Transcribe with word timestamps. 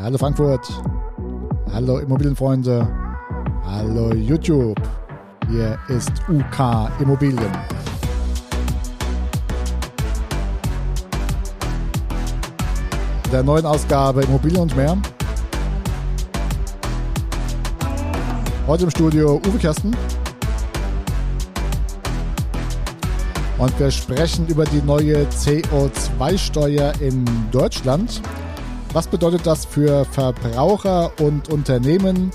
Hallo 0.00 0.16
Frankfurt. 0.16 0.64
Hallo 1.72 1.98
Immobilienfreunde. 1.98 2.86
Hallo 3.64 4.14
YouTube. 4.14 4.80
Hier 5.50 5.76
ist 5.88 6.12
UK 6.28 6.88
Immobilien. 7.00 7.50
Der 13.32 13.42
neuen 13.42 13.66
Ausgabe 13.66 14.22
Immobilien 14.22 14.62
und 14.62 14.76
mehr. 14.76 14.96
Heute 18.68 18.84
im 18.84 18.90
Studio 18.90 19.42
Uwe 19.48 19.58
Kersten. 19.58 19.96
Und 23.58 23.80
wir 23.80 23.90
sprechen 23.90 24.46
über 24.46 24.64
die 24.64 24.80
neue 24.80 25.24
CO2-Steuer 25.24 26.92
in 27.00 27.24
Deutschland. 27.50 28.22
Was 28.98 29.06
bedeutet 29.06 29.46
das 29.46 29.64
für 29.64 30.04
Verbraucher 30.06 31.12
und 31.20 31.50
Unternehmen? 31.50 32.32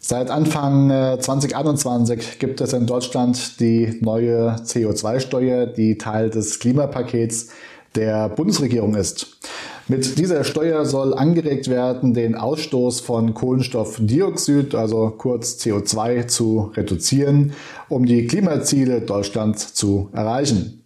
Seit 0.08 0.30
Anfang 0.30 0.90
2021 1.20 2.20
äh, 2.20 2.22
gibt 2.38 2.62
es 2.62 2.74
in 2.74 2.86
Deutschland 2.86 3.60
die 3.60 3.98
neue 4.02 4.56
CO2-Steuer, 4.64 5.66
die 5.66 5.98
Teil 5.98 6.30
des 6.30 6.60
Klimapakets 6.60 7.48
der 7.96 8.30
Bundesregierung 8.30 8.94
ist. 8.94 9.40
Mit 9.88 10.20
dieser 10.20 10.44
Steuer 10.44 10.86
soll 10.86 11.16
angeregt 11.16 11.72
werden, 11.72 12.14
den 12.14 12.36
Ausstoß 12.36 13.00
von 13.00 13.34
Kohlenstoffdioxid, 13.34 14.76
also 14.76 15.12
kurz 15.18 15.56
CO2, 15.56 16.28
zu 16.28 16.72
reduzieren, 16.76 17.54
um 17.90 18.06
die 18.06 18.28
Klimaziele 18.28 19.02
Deutschlands 19.02 19.74
zu 19.74 20.10
erreichen. 20.14 20.84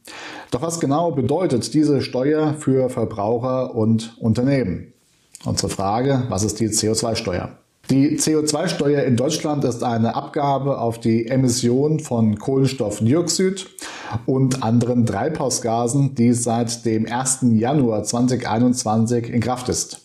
Doch 0.50 0.62
was 0.62 0.80
genau 0.80 1.12
bedeutet 1.12 1.74
diese 1.74 2.00
Steuer 2.00 2.54
für 2.54 2.90
Verbraucher 2.90 3.76
und 3.76 4.16
Unternehmen? 4.22 4.94
Unsere 5.44 5.68
Frage, 5.68 6.24
was 6.30 6.46
ist 6.46 6.62
die 6.62 6.70
CO2-Steuer? 6.70 7.59
Die 7.90 8.20
CO2-Steuer 8.20 9.02
in 9.02 9.16
Deutschland 9.16 9.64
ist 9.64 9.84
eine 9.84 10.16
Abgabe 10.16 10.80
auf 10.80 11.00
die 11.00 11.26
Emission 11.26 12.00
von 12.00 12.38
Kohlenstoffdioxid 12.38 13.66
und 14.28 14.62
anderen 14.62 15.08
Treibhausgasen, 15.08 16.14
die 16.14 16.34
seit 16.34 16.86
dem 16.86 17.08
1. 17.12 17.40
Januar 17.54 18.04
2021 18.04 19.34
in 19.34 19.42
Kraft 19.42 19.70
ist. 19.70 20.02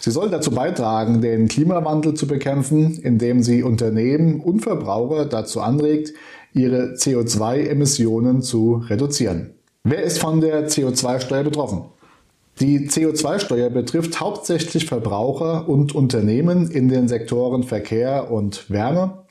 Sie 0.00 0.10
soll 0.10 0.28
dazu 0.28 0.50
beitragen, 0.50 1.22
den 1.22 1.46
Klimawandel 1.46 2.14
zu 2.14 2.26
bekämpfen, 2.26 2.98
indem 2.98 3.44
sie 3.44 3.62
Unternehmen 3.62 4.40
und 4.40 4.62
Verbraucher 4.62 5.24
dazu 5.24 5.60
anregt, 5.60 6.14
ihre 6.52 6.94
CO2-Emissionen 6.94 8.42
zu 8.42 8.82
reduzieren. 8.88 9.54
Wer 9.84 10.02
ist 10.02 10.18
von 10.18 10.40
der 10.40 10.68
CO2-Steuer 10.68 11.44
betroffen? 11.44 11.82
Die 12.60 12.88
CO2-Steuer 12.88 13.70
betrifft 13.70 14.20
hauptsächlich 14.20 14.86
Verbraucher 14.86 15.68
und 15.68 15.94
Unternehmen 15.94 16.70
in 16.70 16.88
den 16.88 17.08
Sektoren 17.08 17.64
Verkehr 17.64 18.30
und 18.30 18.70
Wärme. 18.70 19.24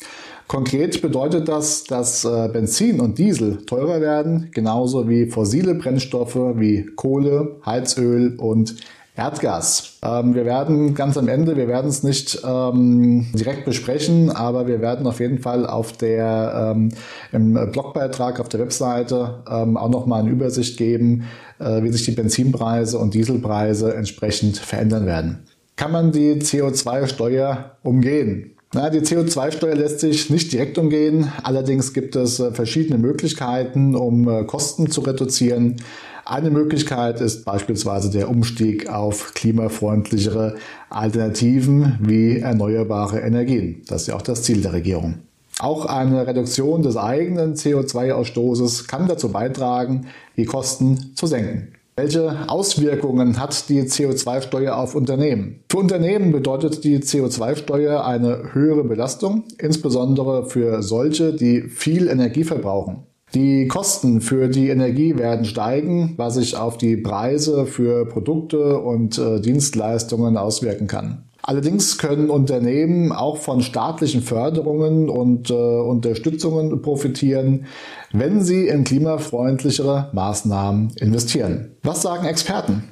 Konkret 0.48 1.02
bedeutet 1.02 1.48
das, 1.48 1.86
dass 1.86 2.26
äh, 2.26 2.50
Benzin 2.52 3.00
und 3.00 3.18
Diesel 3.18 3.66
teurer 3.66 4.02
werden, 4.02 4.50
genauso 4.52 5.08
wie 5.08 5.28
fossile 5.28 5.74
Brennstoffe 5.76 6.36
wie 6.36 6.86
Kohle, 6.96 7.56
Heizöl 7.66 8.36
und 8.38 8.76
Erdgas. 9.16 10.00
Ähm, 10.02 10.34
wir 10.34 10.44
werden 10.44 10.96
ganz 10.96 11.18
am 11.18 11.28
Ende, 11.28 11.56
wir 11.56 11.68
werden 11.68 11.88
es 11.88 12.02
nicht 12.02 12.42
ähm, 12.44 13.28
direkt 13.34 13.64
besprechen, 13.64 14.32
aber 14.32 14.66
wir 14.68 14.82
werden 14.82 15.06
auf 15.06 15.20
jeden 15.20 15.38
Fall 15.38 15.68
auf 15.68 15.94
der, 15.94 16.74
ähm, 16.76 16.90
im 17.32 17.54
Blogbeitrag 17.72 18.40
auf 18.40 18.50
der 18.50 18.62
Webseite 18.62 19.44
ähm, 19.48 19.78
auch 19.78 19.90
nochmal 19.90 20.22
eine 20.22 20.32
Übersicht 20.32 20.78
geben, 20.78 21.26
äh, 21.60 21.84
wie 21.84 21.92
sich 21.92 22.06
die 22.06 22.12
Benzinpreise 22.12 22.98
und 22.98 23.14
Dieselpreise 23.14 23.94
entsprechend 23.94 24.58
verändern 24.58 25.06
werden. 25.06 25.44
Kann 25.76 25.92
man 25.92 26.12
die 26.12 26.34
CO2-Steuer 26.36 27.78
umgehen? 27.84 28.53
Na, 28.76 28.90
die 28.90 29.02
CO2-Steuer 29.02 29.76
lässt 29.76 30.00
sich 30.00 30.32
nicht 30.32 30.52
direkt 30.52 30.80
umgehen. 30.80 31.32
Allerdings 31.44 31.94
gibt 31.94 32.16
es 32.16 32.40
äh, 32.40 32.52
verschiedene 32.52 32.98
Möglichkeiten, 32.98 33.94
um 33.94 34.28
äh, 34.28 34.46
Kosten 34.46 34.90
zu 34.90 35.02
reduzieren. 35.02 35.76
Eine 36.26 36.50
Möglichkeit 36.50 37.22
ist 37.22 37.46
beispielsweise 37.46 38.10
der 38.10 38.30
Umstieg 38.30 38.90
auf 38.90 39.36
klimafreundlichere 39.36 40.56
Alternativen 40.90 42.00
wie 42.02 42.40
erneuerbare 42.40 43.20
Energien. 43.20 43.84
Das 43.88 44.04
ist 44.04 44.08
ja 44.08 44.16
auch 44.16 44.24
das 44.24 44.42
Ziel 44.42 44.62
der 44.62 44.74
Regierung. 44.74 45.20
Auch 45.60 45.86
eine 45.86 46.26
Reduktion 46.26 46.82
des 46.82 46.98
eigenen 46.98 47.54
CO2-Ausstoßes 47.54 48.88
kann 48.88 49.08
dazu 49.08 49.30
beitragen, 49.30 50.08
die 50.36 50.46
Kosten 50.46 51.16
zu 51.16 51.28
senken. 51.28 51.73
Welche 51.96 52.50
Auswirkungen 52.50 53.40
hat 53.40 53.70
die 53.70 53.84
CO2-Steuer 53.84 54.76
auf 54.76 54.96
Unternehmen? 54.96 55.60
Für 55.70 55.78
Unternehmen 55.78 56.32
bedeutet 56.32 56.84
die 56.84 56.98
CO2-Steuer 56.98 58.04
eine 58.04 58.54
höhere 58.54 58.84
Belastung, 58.84 59.44
insbesondere 59.60 60.46
für 60.46 60.82
solche, 60.82 61.34
die 61.34 61.62
viel 61.62 62.08
Energie 62.08 62.46
verbrauchen. 62.46 63.04
Die 63.36 63.68
Kosten 63.68 64.22
für 64.22 64.48
die 64.48 64.70
Energie 64.70 65.18
werden 65.18 65.46
steigen, 65.46 66.14
was 66.18 66.36
sich 66.36 66.56
auf 66.56 66.78
die 66.78 66.98
Preise 66.98 67.68
für 67.68 68.08
Produkte 68.08 68.80
und 68.80 69.20
äh, 69.20 69.40
Dienstleistungen 69.40 70.36
auswirken 70.38 70.88
kann. 70.88 71.26
Allerdings 71.46 71.98
können 71.98 72.30
Unternehmen 72.30 73.12
auch 73.12 73.36
von 73.36 73.62
staatlichen 73.62 74.22
Förderungen 74.22 75.10
und 75.10 75.50
äh, 75.50 75.54
Unterstützungen 75.54 76.82
profitieren, 76.82 77.66
wenn 78.14 78.42
sie 78.42 78.70
in 78.70 78.86
klimafreundlichere 78.86 80.10
Maßnahmen 80.14 80.92
investieren. 80.96 81.72
Was 81.84 82.02
sagen 82.02 82.26
Experten? 82.26 82.86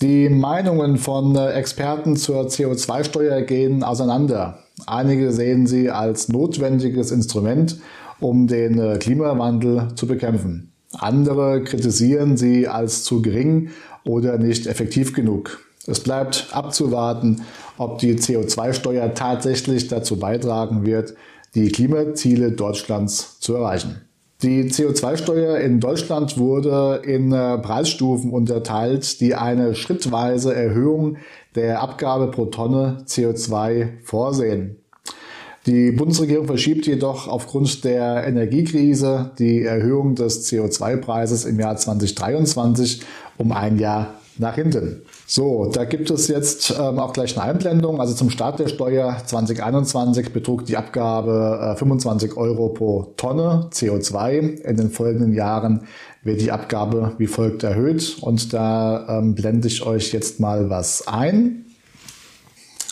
Die 0.00 0.30
Meinungen 0.30 0.96
von 0.96 1.36
äh, 1.36 1.50
Experten 1.50 2.16
zur 2.16 2.46
CO2-Steuer 2.46 3.42
gehen 3.42 3.84
auseinander. 3.84 4.58
Einige 4.86 5.30
sehen 5.30 5.66
sie 5.66 5.90
als 5.90 6.30
notwendiges 6.30 7.10
Instrument, 7.10 7.78
um 8.18 8.46
den 8.46 8.78
äh, 8.78 8.96
Klimawandel 8.96 9.88
zu 9.94 10.06
bekämpfen. 10.06 10.72
Andere 10.94 11.62
kritisieren 11.62 12.38
sie 12.38 12.66
als 12.66 13.04
zu 13.04 13.20
gering 13.20 13.68
oder 14.04 14.38
nicht 14.38 14.66
effektiv 14.66 15.12
genug. 15.12 15.60
Es 15.86 16.00
bleibt 16.00 16.48
abzuwarten, 16.52 17.42
ob 17.76 17.98
die 17.98 18.14
CO2-Steuer 18.14 19.14
tatsächlich 19.14 19.88
dazu 19.88 20.18
beitragen 20.18 20.86
wird, 20.86 21.14
die 21.54 21.70
Klimaziele 21.70 22.52
Deutschlands 22.52 23.40
zu 23.40 23.54
erreichen. 23.54 24.02
Die 24.42 24.64
CO2-Steuer 24.64 25.58
in 25.58 25.78
Deutschland 25.78 26.36
wurde 26.36 27.02
in 27.04 27.32
äh, 27.32 27.58
Preisstufen 27.58 28.32
unterteilt, 28.32 29.20
die 29.20 29.36
eine 29.36 29.76
schrittweise 29.76 30.52
Erhöhung 30.52 31.16
der 31.54 31.80
Abgabe 31.80 32.28
pro 32.28 32.46
Tonne 32.46 33.04
CO2 33.06 33.88
vorsehen. 34.02 34.78
Die 35.66 35.92
Bundesregierung 35.92 36.46
verschiebt 36.46 36.86
jedoch 36.88 37.28
aufgrund 37.28 37.84
der 37.84 38.26
Energiekrise 38.26 39.30
die 39.38 39.62
Erhöhung 39.62 40.16
des 40.16 40.50
CO2-Preises 40.50 41.44
im 41.44 41.60
Jahr 41.60 41.76
2023 41.76 43.02
um 43.38 43.52
ein 43.52 43.78
Jahr 43.78 44.14
nach 44.38 44.56
hinten. 44.56 45.02
So, 45.26 45.70
da 45.72 45.84
gibt 45.84 46.10
es 46.10 46.28
jetzt 46.28 46.70
ähm, 46.78 46.98
auch 46.98 47.12
gleich 47.12 47.38
eine 47.38 47.50
Einblendung. 47.50 48.00
Also 48.00 48.14
zum 48.14 48.30
Start 48.30 48.58
der 48.58 48.68
Steuer 48.68 49.16
2021 49.24 50.32
betrug 50.32 50.66
die 50.66 50.76
Abgabe 50.76 51.74
äh, 51.74 51.78
25 51.78 52.36
Euro 52.36 52.68
pro 52.68 53.14
Tonne 53.16 53.68
CO2. 53.72 54.62
In 54.62 54.76
den 54.76 54.90
folgenden 54.90 55.32
Jahren 55.32 55.86
wird 56.22 56.40
die 56.40 56.52
Abgabe 56.52 57.12
wie 57.18 57.26
folgt 57.26 57.62
erhöht 57.62 58.18
und 58.20 58.52
da 58.52 59.18
ähm, 59.18 59.34
blende 59.34 59.68
ich 59.68 59.86
euch 59.86 60.12
jetzt 60.12 60.40
mal 60.40 60.70
was 60.70 61.08
ein. 61.08 61.71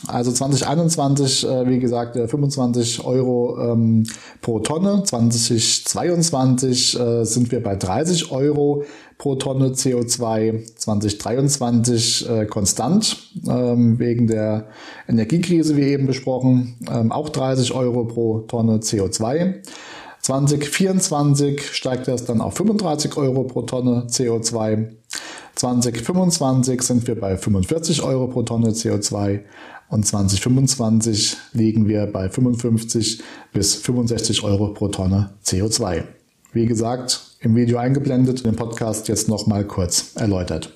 Also 0.07 0.33
2021, 0.33 1.47
äh, 1.47 1.69
wie 1.69 1.79
gesagt, 1.79 2.17
25 2.17 3.05
Euro 3.05 3.59
ähm, 3.61 4.07
pro 4.41 4.61
Tonne. 4.61 5.03
2022 5.05 6.99
äh, 6.99 7.25
sind 7.25 7.53
wir 7.53 7.63
bei 7.63 7.77
30 7.77 8.33
Euro 8.33 8.85
pro 9.19 9.35
Tonne 9.35 9.69
CO2. 9.69 10.75
2023 10.75 12.29
äh, 12.29 12.47
konstant 12.47 13.17
ähm, 13.47 13.99
wegen 13.99 14.27
der 14.27 14.69
Energiekrise, 15.07 15.77
wie 15.77 15.83
eben 15.83 16.07
besprochen, 16.07 16.77
ähm, 16.91 17.13
auch 17.13 17.29
30 17.29 17.73
Euro 17.75 18.05
pro 18.05 18.41
Tonne 18.41 18.79
CO2. 18.79 19.57
2024 20.23 21.75
steigt 21.75 22.09
das 22.09 22.25
dann 22.25 22.41
auf 22.41 22.55
35 22.55 23.17
Euro 23.17 23.45
pro 23.45 23.63
Tonne 23.63 24.07
CO2. 24.09 24.91
2025 25.55 26.81
sind 26.81 27.07
wir 27.07 27.19
bei 27.19 27.37
45 27.37 28.03
Euro 28.03 28.29
pro 28.29 28.43
Tonne 28.43 28.71
CO2 28.71 29.41
und 29.91 30.07
2025 30.07 31.37
liegen 31.53 31.89
wir 31.89 32.07
bei 32.07 32.31
55 32.31 33.23
bis 33.53 33.75
65 33.75 34.43
Euro 34.45 34.69
pro 34.69 34.89
Tonne 34.89 35.31
CO2. 35.45 36.05
Wie 36.53 36.67
gesagt, 36.67 37.37
im 37.41 37.55
Video 37.57 37.79
eingeblendet, 37.79 38.43
im 38.43 38.57
Podcast 38.57 39.09
jetzt 39.09 39.29
nochmal 39.29 39.65
kurz 39.65 40.13
erläutert. 40.17 40.73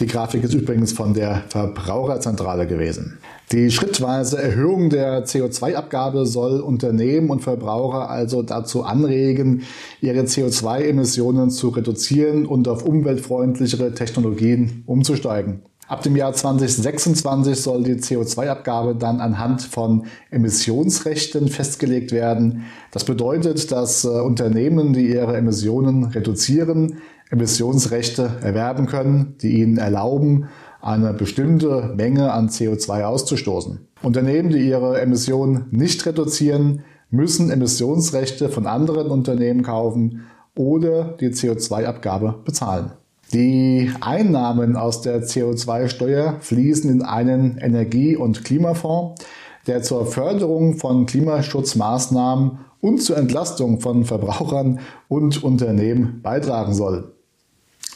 Die 0.00 0.06
Grafik 0.06 0.42
ist 0.42 0.54
übrigens 0.54 0.92
von 0.92 1.14
der 1.14 1.44
Verbraucherzentrale 1.48 2.66
gewesen. 2.66 3.18
Die 3.52 3.70
schrittweise 3.70 4.42
Erhöhung 4.42 4.90
der 4.90 5.24
CO2-Abgabe 5.24 6.26
soll 6.26 6.60
Unternehmen 6.60 7.30
und 7.30 7.42
Verbraucher 7.42 8.10
also 8.10 8.42
dazu 8.42 8.82
anregen, 8.82 9.62
ihre 10.00 10.22
CO2-Emissionen 10.22 11.50
zu 11.50 11.68
reduzieren 11.68 12.46
und 12.46 12.66
auf 12.66 12.84
umweltfreundlichere 12.84 13.94
Technologien 13.94 14.82
umzusteigen. 14.86 15.62
Ab 15.86 16.02
dem 16.02 16.16
Jahr 16.16 16.32
2026 16.32 17.60
soll 17.60 17.82
die 17.82 17.96
CO2-Abgabe 17.96 18.96
dann 18.96 19.20
anhand 19.20 19.62
von 19.62 20.06
Emissionsrechten 20.30 21.48
festgelegt 21.48 22.10
werden. 22.10 22.64
Das 22.90 23.04
bedeutet, 23.04 23.70
dass 23.70 24.04
äh, 24.04 24.08
Unternehmen, 24.08 24.94
die 24.94 25.08
ihre 25.08 25.36
Emissionen 25.36 26.04
reduzieren, 26.04 26.98
Emissionsrechte 27.30 28.30
erwerben 28.42 28.86
können, 28.86 29.36
die 29.42 29.60
ihnen 29.60 29.76
erlauben, 29.76 30.48
eine 30.80 31.12
bestimmte 31.12 31.92
Menge 31.96 32.32
an 32.32 32.48
CO2 32.48 33.04
auszustoßen. 33.04 33.86
Unternehmen, 34.02 34.50
die 34.50 34.66
ihre 34.66 35.00
Emissionen 35.00 35.66
nicht 35.70 36.04
reduzieren, 36.06 36.82
müssen 37.10 37.50
Emissionsrechte 37.50 38.48
von 38.48 38.66
anderen 38.66 39.10
Unternehmen 39.10 39.62
kaufen 39.62 40.24
oder 40.56 41.16
die 41.20 41.28
CO2-Abgabe 41.28 42.40
bezahlen. 42.44 42.92
Die 43.34 43.90
Einnahmen 44.00 44.76
aus 44.76 45.00
der 45.00 45.24
CO2-Steuer 45.24 46.36
fließen 46.38 46.88
in 46.88 47.02
einen 47.02 47.58
Energie- 47.58 48.14
und 48.14 48.44
Klimafonds, 48.44 49.24
der 49.66 49.82
zur 49.82 50.06
Förderung 50.06 50.74
von 50.76 51.04
Klimaschutzmaßnahmen 51.06 52.60
und 52.80 53.02
zur 53.02 53.16
Entlastung 53.16 53.80
von 53.80 54.04
Verbrauchern 54.04 54.78
und 55.08 55.42
Unternehmen 55.42 56.20
beitragen 56.22 56.74
soll. 56.74 57.12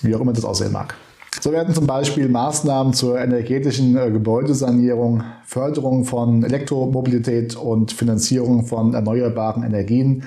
Wie 0.02 0.12
auch 0.12 0.20
immer 0.20 0.32
das 0.32 0.44
aussehen 0.44 0.72
mag. 0.72 0.96
So 1.40 1.52
werden 1.52 1.72
zum 1.72 1.86
Beispiel 1.86 2.28
Maßnahmen 2.28 2.92
zur 2.92 3.20
energetischen 3.20 3.96
äh, 3.96 4.10
Gebäudesanierung, 4.10 5.22
Förderung 5.44 6.04
von 6.04 6.42
Elektromobilität 6.42 7.54
und 7.54 7.92
Finanzierung 7.92 8.66
von 8.66 8.92
erneuerbaren 8.92 9.62
Energien 9.62 10.24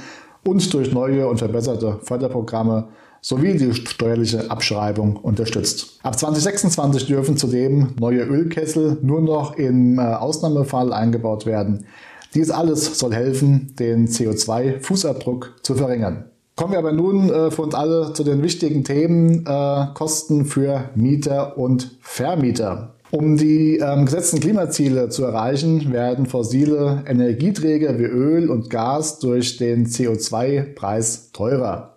und 0.48 0.74
durch 0.74 0.94
neue 0.94 1.28
und 1.28 1.40
verbesserte 1.40 2.00
Förderprogramme 2.02 2.88
sowie 3.22 3.56
die 3.56 3.74
steuerliche 3.74 4.50
Abschreibung 4.50 5.16
unterstützt. 5.16 6.00
Ab 6.04 6.18
2026 6.18 7.06
dürfen 7.06 7.38
zudem 7.38 7.94
neue 8.00 8.24
Ölkessel 8.24 8.98
nur 9.02 9.22
noch 9.22 9.56
im 9.56 10.00
äh, 10.00 10.02
Ausnahmefall 10.02 10.92
eingebaut 10.92 11.46
werden. 11.46 11.86
Dies 12.34 12.50
alles 12.50 12.98
soll 12.98 13.14
helfen, 13.14 13.76
den 13.78 14.08
CO2-Fußabdruck 14.08 15.62
zu 15.62 15.76
verringern. 15.76 16.26
Kommen 16.56 16.74
wir 16.74 16.80
aber 16.80 16.94
nun 16.94 17.30
äh, 17.30 17.52
für 17.52 17.62
uns 17.62 17.76
alle 17.76 18.14
zu 18.14 18.24
den 18.24 18.42
wichtigen 18.42 18.84
Themen 18.84 19.46
äh, 19.46 19.86
Kosten 19.94 20.46
für 20.46 20.90
Mieter 20.96 21.58
und 21.58 21.98
Vermieter. 22.02 22.96
Um 23.12 23.36
die 23.36 23.78
ähm, 23.78 24.06
gesetzten 24.06 24.40
Klimaziele 24.40 25.10
zu 25.10 25.26
erreichen, 25.26 25.92
werden 25.92 26.26
fossile 26.26 27.04
Energieträger 27.06 28.00
wie 28.00 28.06
Öl 28.06 28.50
und 28.50 28.70
Gas 28.70 29.20
durch 29.20 29.58
den 29.58 29.86
CO2-Preis 29.86 31.32
teurer. 31.34 31.91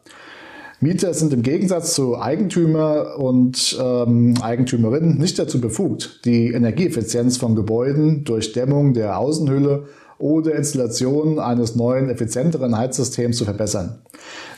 Mieter 0.80 1.14
sind 1.14 1.32
im 1.32 1.42
Gegensatz 1.42 1.94
zu 1.94 2.20
Eigentümer 2.20 3.18
und 3.18 3.78
ähm, 3.80 4.34
Eigentümerinnen 4.42 5.18
nicht 5.18 5.38
dazu 5.38 5.60
befugt, 5.60 6.20
die 6.24 6.52
Energieeffizienz 6.52 7.36
von 7.36 7.54
Gebäuden 7.54 8.24
durch 8.24 8.52
Dämmung 8.52 8.92
der 8.92 9.18
Außenhülle 9.18 9.84
oder 10.18 10.54
Installation 10.54 11.38
eines 11.38 11.76
neuen, 11.76 12.10
effizienteren 12.10 12.76
Heizsystems 12.76 13.36
zu 13.36 13.44
verbessern. 13.44 14.00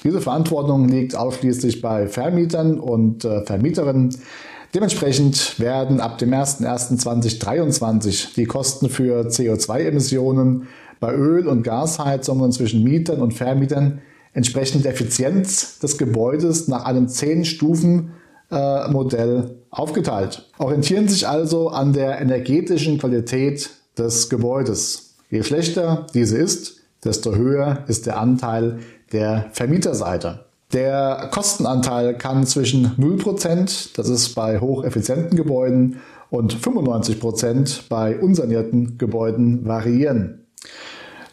Diese 0.04 0.20
Verantwortung 0.20 0.88
liegt 0.88 1.16
ausschließlich 1.16 1.80
bei 1.80 2.06
Vermietern 2.06 2.78
und 2.78 3.24
äh, 3.24 3.42
Vermieterinnen. 3.42 4.14
Dementsprechend 4.74 5.58
werden 5.58 6.00
ab 6.00 6.18
dem 6.18 6.32
01.01.2023 6.32 8.34
die 8.34 8.44
Kosten 8.44 8.90
für 8.90 9.28
CO2-Emissionen 9.28 10.66
bei 11.00 11.14
Öl- 11.14 11.46
und 11.46 11.62
Gasheizungen 11.62 12.52
zwischen 12.52 12.82
Mietern 12.82 13.22
und 13.22 13.32
Vermietern 13.32 14.00
entsprechend 14.36 14.84
der 14.84 14.92
Effizienz 14.92 15.78
des 15.78 15.96
Gebäudes 15.96 16.68
nach 16.68 16.84
einem 16.84 17.06
10-Stufen-Modell 17.06 19.38
äh, 19.38 19.44
aufgeteilt. 19.70 20.50
Orientieren 20.58 21.08
sich 21.08 21.26
also 21.26 21.70
an 21.70 21.94
der 21.94 22.20
energetischen 22.20 22.98
Qualität 22.98 23.70
des 23.96 24.28
Gebäudes. 24.28 25.14
Je 25.30 25.42
schlechter 25.42 26.06
diese 26.12 26.36
ist, 26.36 26.80
desto 27.02 27.34
höher 27.34 27.84
ist 27.88 28.04
der 28.04 28.20
Anteil 28.20 28.80
der 29.12 29.46
Vermieterseite. 29.52 30.44
Der 30.74 31.30
Kostenanteil 31.32 32.18
kann 32.18 32.44
zwischen 32.46 32.94
0%, 32.98 33.96
das 33.96 34.10
ist 34.10 34.34
bei 34.34 34.60
hocheffizienten 34.60 35.34
Gebäuden, 35.36 35.96
und 36.28 36.52
95% 36.54 37.84
bei 37.88 38.18
unsanierten 38.18 38.98
Gebäuden 38.98 39.64
variieren. 39.64 40.44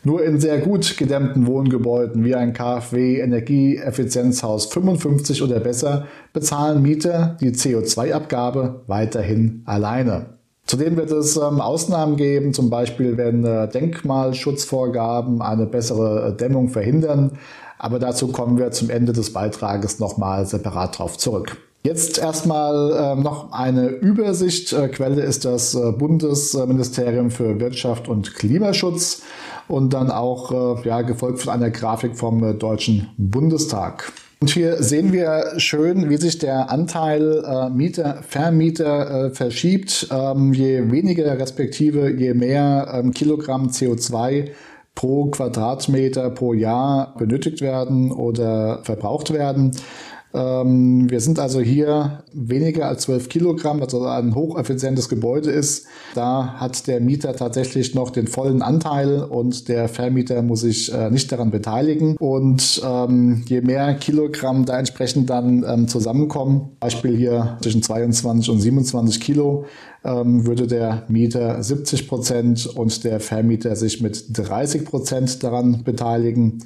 Nur 0.05 0.24
in 0.24 0.39
sehr 0.39 0.60
gut 0.60 0.98
gedämmten 0.98 1.48
Wohngebäuden 1.48 2.25
wie 2.25 2.36
ein 2.36 2.51
KfW 2.51 3.19
Energieeffizienzhaus 3.19 4.65
55 4.65 5.41
oder 5.41 5.62
besser 5.62 6.07
bezahlen 6.33 6.81
Mieter 6.81 7.38
die 7.39 7.51
CO2-Abgabe 7.51 8.81
weiterhin 8.88 9.63
alleine. 9.65 10.25
Zudem 10.65 10.98
wird 10.98 11.12
es 11.12 11.38
ähm, 11.38 11.62
Ausnahmen 11.62 12.17
geben, 12.17 12.53
zum 12.53 12.69
Beispiel 12.69 13.17
wenn 13.17 13.45
äh, 13.45 13.69
Denkmalschutzvorgaben 13.69 15.41
eine 15.41 15.65
bessere 15.65 16.29
äh, 16.29 16.38
Dämmung 16.38 16.69
verhindern. 16.69 17.38
Aber 17.77 18.00
dazu 18.00 18.29
kommen 18.29 18.57
wir 18.57 18.72
zum 18.72 18.89
Ende 18.89 19.13
des 19.13 19.33
Beitrages 19.33 20.00
nochmal 20.00 20.45
separat 20.45 21.00
drauf 21.00 21.17
zurück. 21.17 21.57
Jetzt 21.86 22.18
erstmal 22.18 23.18
äh, 23.18 23.22
noch 23.22 23.52
eine 23.52 23.88
Übersicht. 23.88 24.72
Äh, 24.72 24.88
Quelle 24.88 25.22
ist 25.22 25.44
das 25.44 25.75
äh, 25.75 25.92
Bundesministerium 25.92 27.30
für 27.30 27.60
Wirtschaft 27.60 28.08
und 28.08 28.36
Klimaschutz 28.36 29.22
und 29.68 29.92
dann 29.94 30.10
auch 30.10 30.78
äh, 30.80 30.88
ja, 30.88 31.02
gefolgt 31.02 31.42
von 31.42 31.52
einer 31.52 31.72
Grafik 31.72 32.18
vom 32.18 32.42
äh, 32.42 32.54
Deutschen 32.54 33.10
Bundestag. 33.18 34.13
Und 34.40 34.52
hier 34.52 34.82
sehen 34.82 35.12
wir 35.12 35.56
schön, 35.58 36.10
wie 36.10 36.16
sich 36.16 36.38
der 36.38 36.72
Anteil 36.72 37.44
äh, 37.46 37.70
Mieter, 37.70 38.24
Vermieter 38.30 39.32
verschiebt. 39.34 40.08
Ähm, 40.10 40.54
je 40.54 40.90
weniger 40.90 41.38
respektive 41.38 42.12
je 42.12 42.34
mehr 42.34 42.94
ähm, 42.94 43.12
Kilogramm 43.12 43.68
CO2 43.68 44.52
pro 44.96 45.25
Quadratmeter 45.25 46.30
pro 46.30 46.54
Jahr 46.54 47.16
benötigt 47.18 47.62
werden 47.62 48.12
oder 48.12 48.84
verbraucht 48.84 49.34
werden, 49.34 49.72
Ähm, 50.34 51.10
wir 51.12 51.20
sind 51.20 51.38
also 51.38 51.60
hier 51.60 52.24
weniger 52.34 52.88
als 52.88 53.04
12 53.04 53.30
Kilogramm, 53.30 53.80
was 53.80 53.94
also 53.94 54.08
ein 54.08 54.34
hocheffizientes 54.34 55.08
Gebäude 55.08 55.52
ist. 55.52 55.86
Da 56.16 56.56
hat 56.58 56.88
der 56.88 57.00
Mieter 57.02 57.36
tatsächlich 57.36 57.94
noch 57.94 58.10
den 58.10 58.28
vollen 58.28 58.62
Anteil 58.62 59.24
und 59.24 59.68
der 59.68 59.88
Vermieter 59.88 60.42
muss 60.42 60.62
sich 60.62 60.92
äh, 60.92 61.12
nicht 61.12 61.32
daran 61.32 61.52
beteiligen. 61.52 62.18
Und 62.18 62.82
ähm, 62.84 63.44
je 63.48 63.62
mehr 63.62 63.94
Kilogramm 63.96 64.66
da 64.66 64.80
entsprechend 64.80 65.30
dann 65.30 65.63
ähm, 65.68 65.88
zusammenkommen, 65.88 66.72
Beispiel 66.80 67.16
hier 67.16 67.58
zwischen 67.62 67.84
22 67.84 68.50
und 68.50 68.60
27 68.60 69.22
Kilo, 69.22 69.66
ähm, 70.04 70.46
würde 70.46 70.68
der 70.68 71.04
Mieter 71.08 71.62
70 71.62 72.08
Prozent 72.08 72.66
und 72.66 73.04
der 73.04 73.20
Vermieter 73.20 73.75
sich 73.75 74.02
mit 74.02 74.38
30 74.38 74.86
Prozent 74.86 75.44
daran 75.44 75.84
beteiligen. 75.84 76.63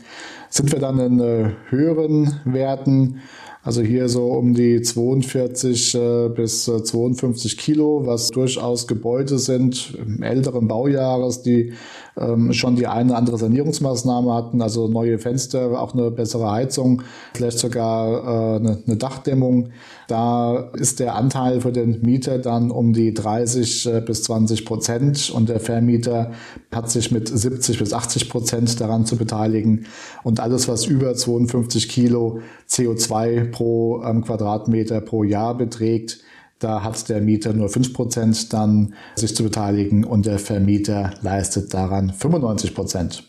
Sind 0.50 0.72
wir 0.72 0.80
dann 0.80 1.00
in 1.00 1.20
äh, 1.20 1.52
höheren 1.70 2.40
Werten, 2.46 3.20
also 3.68 3.82
hier 3.82 4.08
so 4.08 4.28
um 4.28 4.54
die 4.54 4.82
42 4.82 5.94
äh, 5.96 6.30
bis 6.30 6.70
äh, 6.70 6.82
52 6.82 7.58
Kilo, 7.58 8.06
was 8.06 8.30
durchaus 8.30 8.88
Gebäude 8.88 9.40
sind, 9.40 9.94
älteren 10.22 10.70
Baujahres, 10.70 11.42
die 11.42 11.74
ähm, 12.18 12.54
schon 12.54 12.78
die 12.78 12.88
eine 12.88 13.10
oder 13.10 13.18
andere 13.18 13.38
Sanierungsmaßnahme 13.38 14.34
hatten, 14.34 14.62
also 14.62 14.88
neue 14.88 15.20
Fenster, 15.20 15.82
auch 15.82 15.94
eine 15.94 16.12
bessere 16.12 16.50
Heizung, 16.50 17.02
vielleicht 17.34 17.60
sogar 17.60 18.08
äh, 18.08 18.56
eine, 18.60 18.84
eine 18.88 18.96
Dachdämmung. 18.96 19.72
Da 20.08 20.70
ist 20.74 21.02
der 21.02 21.16
Anteil 21.16 21.60
für 21.60 21.74
den 21.74 22.02
Mieter 22.02 22.40
dann 22.40 22.72
um 22.72 22.94
die 22.94 23.14
30 23.14 23.86
äh, 23.86 24.02
bis 24.02 24.24
20 24.24 24.66
Prozent 24.66 25.30
und 25.30 25.50
der 25.50 25.60
Vermieter 25.60 26.32
hat 26.74 26.90
sich 26.90 27.12
mit 27.12 27.28
70 27.28 27.80
bis 27.80 27.92
80 27.92 28.30
Prozent 28.30 28.80
daran 28.80 29.06
zu 29.06 29.18
beteiligen. 29.18 29.86
Und 30.24 30.40
alles, 30.40 30.70
was 30.70 30.86
über 30.86 31.14
52 31.14 31.90
Kilo 31.90 32.40
CO2 32.70 33.52
pro 33.58 34.04
ähm, 34.04 34.24
Quadratmeter 34.24 35.02
pro 35.02 35.24
Jahr 35.24 35.58
beträgt, 35.58 36.20
da 36.60 36.84
hat 36.84 37.10
der 37.10 37.22
Mieter 37.22 37.54
nur 37.54 37.70
5% 37.70 38.52
dann 38.52 38.94
sich 39.16 39.36
zu 39.36 39.44
beteiligen 39.44 40.04
und 40.04 40.28
der 40.28 40.38
Vermieter 40.38 41.12
leistet 41.22 41.74
daran 41.74 42.12
95%. 42.12 43.24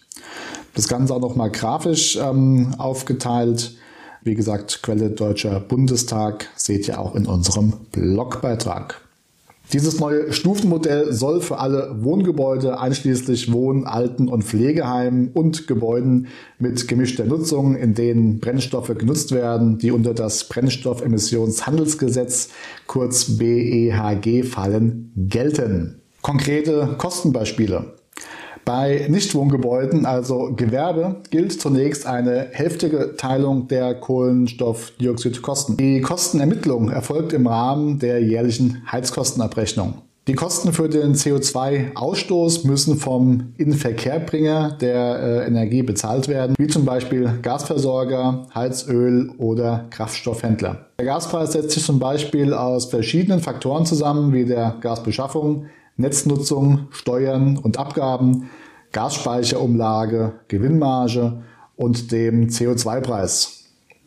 Das 0.75 0.87
Ganze 0.87 1.15
auch 1.15 1.21
nochmal 1.21 1.51
grafisch 1.51 2.17
ähm, 2.17 2.75
aufgeteilt. 2.77 3.75
Wie 4.23 4.35
gesagt, 4.35 4.83
Quelle 4.83 5.11
Deutscher 5.11 5.61
Bundestag 5.61 6.49
seht 6.57 6.89
ihr 6.89 7.01
auch 7.01 7.15
in 7.15 7.27
unserem 7.27 7.73
Blogbeitrag. 7.91 9.01
Dieses 9.75 10.01
neue 10.01 10.33
Stufenmodell 10.33 11.13
soll 11.13 11.43
für 11.43 11.59
alle 11.59 11.95
Wohngebäude 12.01 12.81
einschließlich 12.81 13.53
Wohn-, 13.53 13.87
Alten- 13.87 14.29
und 14.29 14.45
Pflegeheimen 14.45 15.29
und 15.35 15.67
Gebäuden 15.67 16.29
mit 16.59 16.89
gemischter 16.89 17.27
Nutzung, 17.27 17.77
in 17.77 17.93
denen 17.93 18.41
Brennstoffe 18.41 18.97
genutzt 18.97 19.33
werden, 19.33 19.77
die 19.77 19.91
unter 19.91 20.15
das 20.15 20.49
Brennstoffemissionshandelsgesetz 20.49 22.49
kurz 22.87 23.37
BEHG 23.37 24.45
fallen, 24.45 25.13
gelten. 25.15 26.01
Konkrete 26.23 26.95
Kostenbeispiele. 26.97 27.93
Bei 28.69 29.07
Nichtwohngebäuden, 29.09 30.05
also 30.05 30.53
Gewerbe, 30.55 31.23
gilt 31.31 31.59
zunächst 31.59 32.07
eine 32.07 32.49
hälftige 32.53 33.15
Teilung 33.17 33.67
der 33.67 33.95
Kohlenstoffdioxidkosten. 33.95 35.79
Die 35.79 36.03
Kostenermittlung 36.03 36.91
erfolgt 36.91 37.33
im 37.33 37.47
Rahmen 37.47 37.99
der 37.99 38.23
jährlichen 38.23 38.83
Heizkostenabrechnung. 38.93 40.03
Die 40.27 40.35
Kosten 40.35 40.75
für 40.75 40.91
den 40.91 41.15
CO2-Ausstoß 41.15 42.67
müssen 42.67 42.99
vom 42.99 43.55
Inverkehrbringer 43.57 44.77
der 44.79 45.19
äh, 45.19 45.47
Energie 45.47 45.83
bezahlt 45.83 46.29
werden, 46.29 46.55
wie 46.59 46.67
zum 46.67 46.85
Beispiel 46.85 47.39
Gasversorger, 47.41 48.49
Heizöl 48.55 49.31
oder 49.39 49.87
Kraftstoffhändler. 49.89 50.89
Der 50.99 51.07
Gaspreis 51.07 51.53
setzt 51.53 51.71
sich 51.71 51.85
zum 51.85 51.99
Beispiel 51.99 52.53
aus 52.53 52.85
verschiedenen 52.85 53.41
Faktoren 53.41 53.87
zusammen, 53.87 54.35
wie 54.35 54.45
der 54.45 54.77
Gasbeschaffung, 54.83 55.69
Netznutzung, 55.99 56.87
Steuern 56.91 57.59
und 57.59 57.77
Abgaben, 57.77 58.49
Gasspeicherumlage, 58.93 60.41
Gewinnmarge 60.49 61.43
und 61.77 62.11
dem 62.13 62.49
CO2-Preis. 62.49 63.65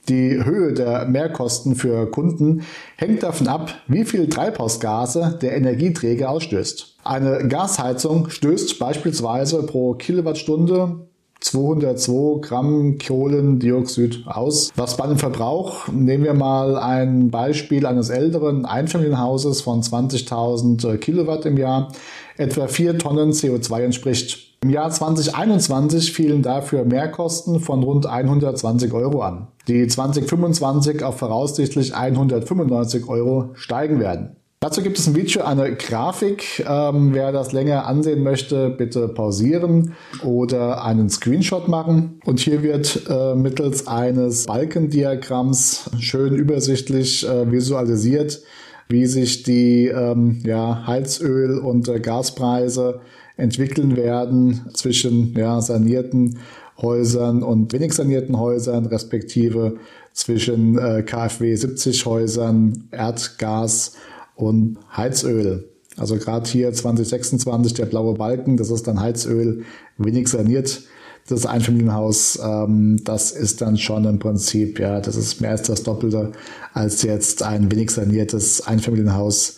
Die 0.09 0.43
Höhe 0.43 0.73
der 0.73 1.05
Mehrkosten 1.05 1.75
für 1.75 2.09
Kunden 2.09 2.63
hängt 2.97 3.21
davon 3.21 3.47
ab, 3.47 3.75
wie 3.87 4.03
viel 4.03 4.27
Treibhausgase 4.27 5.37
der 5.41 5.55
Energieträger 5.55 6.29
ausstößt. 6.29 6.95
Eine 7.03 7.47
Gasheizung 7.47 8.29
stößt 8.29 8.79
beispielsweise 8.79 9.63
pro 9.63 9.93
Kilowattstunde 9.93 11.07
202 11.41 12.39
Gramm 12.41 12.97
Kohlendioxid 12.97 14.23
aus. 14.27 14.71
Was 14.75 14.95
bei 14.95 15.07
dem 15.07 15.17
Verbrauch, 15.17 15.87
nehmen 15.89 16.23
wir 16.23 16.33
mal 16.33 16.77
ein 16.77 17.29
Beispiel 17.29 17.85
eines 17.85 18.09
älteren 18.09 18.65
Einfamilienhauses 18.65 19.61
von 19.61 19.81
20.000 19.81 20.97
Kilowatt 20.97 21.45
im 21.45 21.57
Jahr, 21.57 21.91
etwa 22.37 22.67
4 22.67 22.97
Tonnen 22.99 23.31
CO2 23.31 23.81
entspricht. 23.81 24.51
Im 24.63 24.69
Jahr 24.69 24.91
2021 24.91 26.13
fielen 26.13 26.43
dafür 26.43 26.85
Mehrkosten 26.85 27.59
von 27.59 27.81
rund 27.81 28.05
120 28.05 28.93
Euro 28.93 29.23
an, 29.23 29.47
die 29.67 29.87
2025 29.87 31.03
auf 31.03 31.17
voraussichtlich 31.17 31.95
195 31.95 33.09
Euro 33.09 33.49
steigen 33.55 33.99
werden. 33.99 34.35
Dazu 34.63 34.83
gibt 34.83 34.99
es 34.99 35.07
im 35.07 35.15
Video 35.15 35.41
eine 35.41 35.75
Grafik. 35.75 36.63
Ähm, 36.69 37.15
wer 37.15 37.31
das 37.31 37.51
länger 37.51 37.87
ansehen 37.87 38.21
möchte, 38.21 38.69
bitte 38.69 39.07
pausieren 39.07 39.95
oder 40.23 40.85
einen 40.85 41.09
Screenshot 41.09 41.67
machen. 41.67 42.19
Und 42.25 42.39
hier 42.41 42.61
wird 42.61 43.07
äh, 43.09 43.33
mittels 43.33 43.87
eines 43.87 44.45
Balkendiagramms 44.45 45.89
schön 45.97 46.35
übersichtlich 46.35 47.27
äh, 47.27 47.51
visualisiert, 47.51 48.43
wie 48.87 49.07
sich 49.07 49.41
die 49.41 49.87
ähm, 49.87 50.41
ja, 50.45 50.85
Heizöl- 50.85 51.57
und 51.57 51.87
äh, 51.87 51.99
Gaspreise 51.99 53.01
entwickeln 53.37 53.97
werden 53.97 54.69
zwischen 54.75 55.33
ja, 55.35 55.59
sanierten 55.59 56.37
Häusern 56.79 57.41
und 57.41 57.73
wenig 57.73 57.93
sanierten 57.93 58.37
Häusern, 58.37 58.85
respektive 58.85 59.77
zwischen 60.13 60.77
äh, 60.77 61.01
KfW 61.01 61.55
70 61.55 62.05
Häusern, 62.05 62.87
Erdgas 62.91 63.93
und 64.41 64.77
Heizöl. 64.95 65.69
Also 65.97 66.17
gerade 66.17 66.49
hier 66.49 66.71
2026 66.71 67.73
der 67.73 67.85
blaue 67.85 68.15
Balken, 68.15 68.57
das 68.57 68.69
ist 68.69 68.87
dann 68.87 68.99
Heizöl, 68.99 69.63
wenig 69.97 70.27
saniert. 70.29 70.83
Das 71.27 71.45
Einfamilienhaus, 71.45 72.39
ähm, 72.43 72.99
das 73.03 73.31
ist 73.31 73.61
dann 73.61 73.77
schon 73.77 74.05
im 74.05 74.17
Prinzip, 74.17 74.79
ja, 74.79 74.99
das 74.99 75.15
ist 75.15 75.39
mehr 75.39 75.51
als 75.51 75.63
das 75.63 75.83
Doppelte 75.83 76.31
als 76.73 77.03
jetzt 77.03 77.43
ein 77.43 77.71
wenig 77.71 77.91
saniertes 77.91 78.65
Einfamilienhaus, 78.65 79.57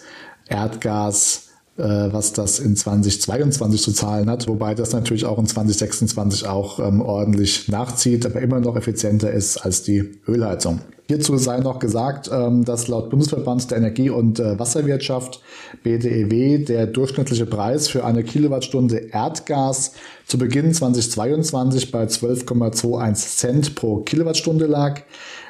Erdgas, 0.49 1.49
äh, 1.77 1.83
was 1.83 2.33
das 2.33 2.59
in 2.59 2.75
2022 2.75 3.81
zu 3.81 3.93
zahlen 3.93 4.29
hat, 4.29 4.47
wobei 4.47 4.75
das 4.75 4.91
natürlich 4.91 5.25
auch 5.25 5.39
in 5.39 5.47
2026 5.47 6.47
auch 6.47 6.79
ähm, 6.79 7.01
ordentlich 7.01 7.69
nachzieht, 7.69 8.25
aber 8.25 8.41
immer 8.41 8.59
noch 8.59 8.75
effizienter 8.75 9.31
ist 9.31 9.57
als 9.57 9.83
die 9.83 10.19
Ölheizung. 10.27 10.81
Hierzu 11.07 11.37
sei 11.37 11.59
noch 11.59 11.79
gesagt, 11.79 12.29
ähm, 12.31 12.63
dass 12.63 12.87
laut 12.87 13.09
Bundesverband 13.09 13.69
der 13.69 13.77
Energie- 13.77 14.09
und 14.09 14.39
äh, 14.39 14.57
Wasserwirtschaft 14.57 15.41
BDEW 15.83 16.63
der 16.63 16.87
durchschnittliche 16.87 17.45
Preis 17.45 17.89
für 17.89 18.05
eine 18.05 18.23
Kilowattstunde 18.23 19.09
Erdgas 19.11 19.93
zu 20.25 20.37
Beginn 20.37 20.73
2022 20.73 21.91
bei 21.91 22.05
12,21 22.05 23.37
Cent 23.37 23.75
pro 23.75 23.97
Kilowattstunde 23.97 24.65
lag. 24.65 25.01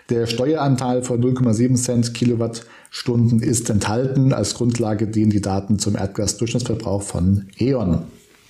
Der 0.10 0.26
Steueranteil 0.26 1.04
von 1.04 1.24
0,7 1.24 1.76
Cent 1.76 2.14
Kilowattstunden 2.14 3.42
ist 3.42 3.70
enthalten. 3.70 4.34
Als 4.34 4.56
Grundlage 4.56 5.08
dienen 5.08 5.32
die 5.32 5.42
Daten 5.42 5.78
zum 5.78 5.96
Erdgasdurchschnittsverbrauch 5.96 7.04
von 7.04 7.48
E.ON. 7.60 8.04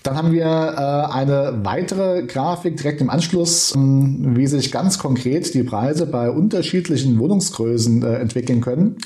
Dann 0.03 0.17
haben 0.17 0.33
wir 0.33 0.43
äh, 0.45 1.13
eine 1.13 1.62
weitere 1.63 2.24
Grafik 2.24 2.75
direkt 2.75 3.00
im 3.00 3.10
Anschluss, 3.10 3.74
ähm, 3.74 4.36
wie 4.36 4.48
sich 4.48 4.69
ganz 4.69 5.00
konkret 5.00 5.53
die 5.53 5.63
Preise 5.63 6.05
bei 6.05 6.29
unterschiedlichen 6.29 7.17
Wohnungsgrößen 7.17 8.03
äh, 8.03 8.15
entwickeln 8.15 8.60
können. 8.60 8.98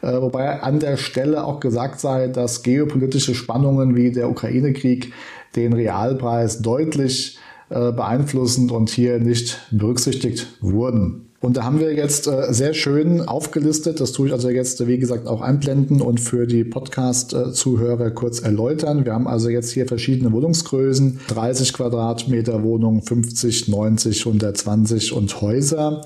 Äh, 0.00 0.20
wobei 0.22 0.62
an 0.62 0.78
der 0.78 0.96
Stelle 0.96 1.44
auch 1.44 1.58
gesagt 1.58 1.98
sei, 1.98 2.28
dass 2.28 2.62
geopolitische 2.62 3.34
Spannungen 3.34 3.96
wie 3.96 4.12
der 4.12 4.30
Ukraine-Krieg 4.30 5.12
den 5.56 5.72
Realpreis 5.72 6.62
deutlich 6.62 7.38
äh, 7.68 7.90
beeinflussen 7.90 8.70
und 8.70 8.90
hier 8.90 9.18
nicht 9.18 9.60
berücksichtigt 9.72 10.46
wurden. 10.60 11.30
Und 11.44 11.58
da 11.58 11.64
haben 11.64 11.78
wir 11.78 11.92
jetzt 11.92 12.26
äh, 12.26 12.54
sehr 12.54 12.72
schön 12.72 13.20
aufgelistet, 13.20 14.00
das 14.00 14.12
tue 14.12 14.28
ich 14.28 14.32
also 14.32 14.48
jetzt, 14.48 14.86
wie 14.86 14.96
gesagt, 14.96 15.26
auch 15.26 15.42
einblenden 15.42 16.00
und 16.00 16.18
für 16.18 16.46
die 16.46 16.64
Podcast-Zuhörer 16.64 18.12
kurz 18.12 18.40
erläutern. 18.40 19.04
Wir 19.04 19.12
haben 19.12 19.28
also 19.28 19.50
jetzt 19.50 19.70
hier 19.70 19.86
verschiedene 19.86 20.32
Wohnungsgrößen, 20.32 21.20
30 21.28 21.74
Quadratmeter 21.74 22.62
Wohnung, 22.62 23.02
50, 23.02 23.68
90, 23.68 24.24
120 24.24 25.12
und 25.12 25.38
Häuser. 25.42 26.00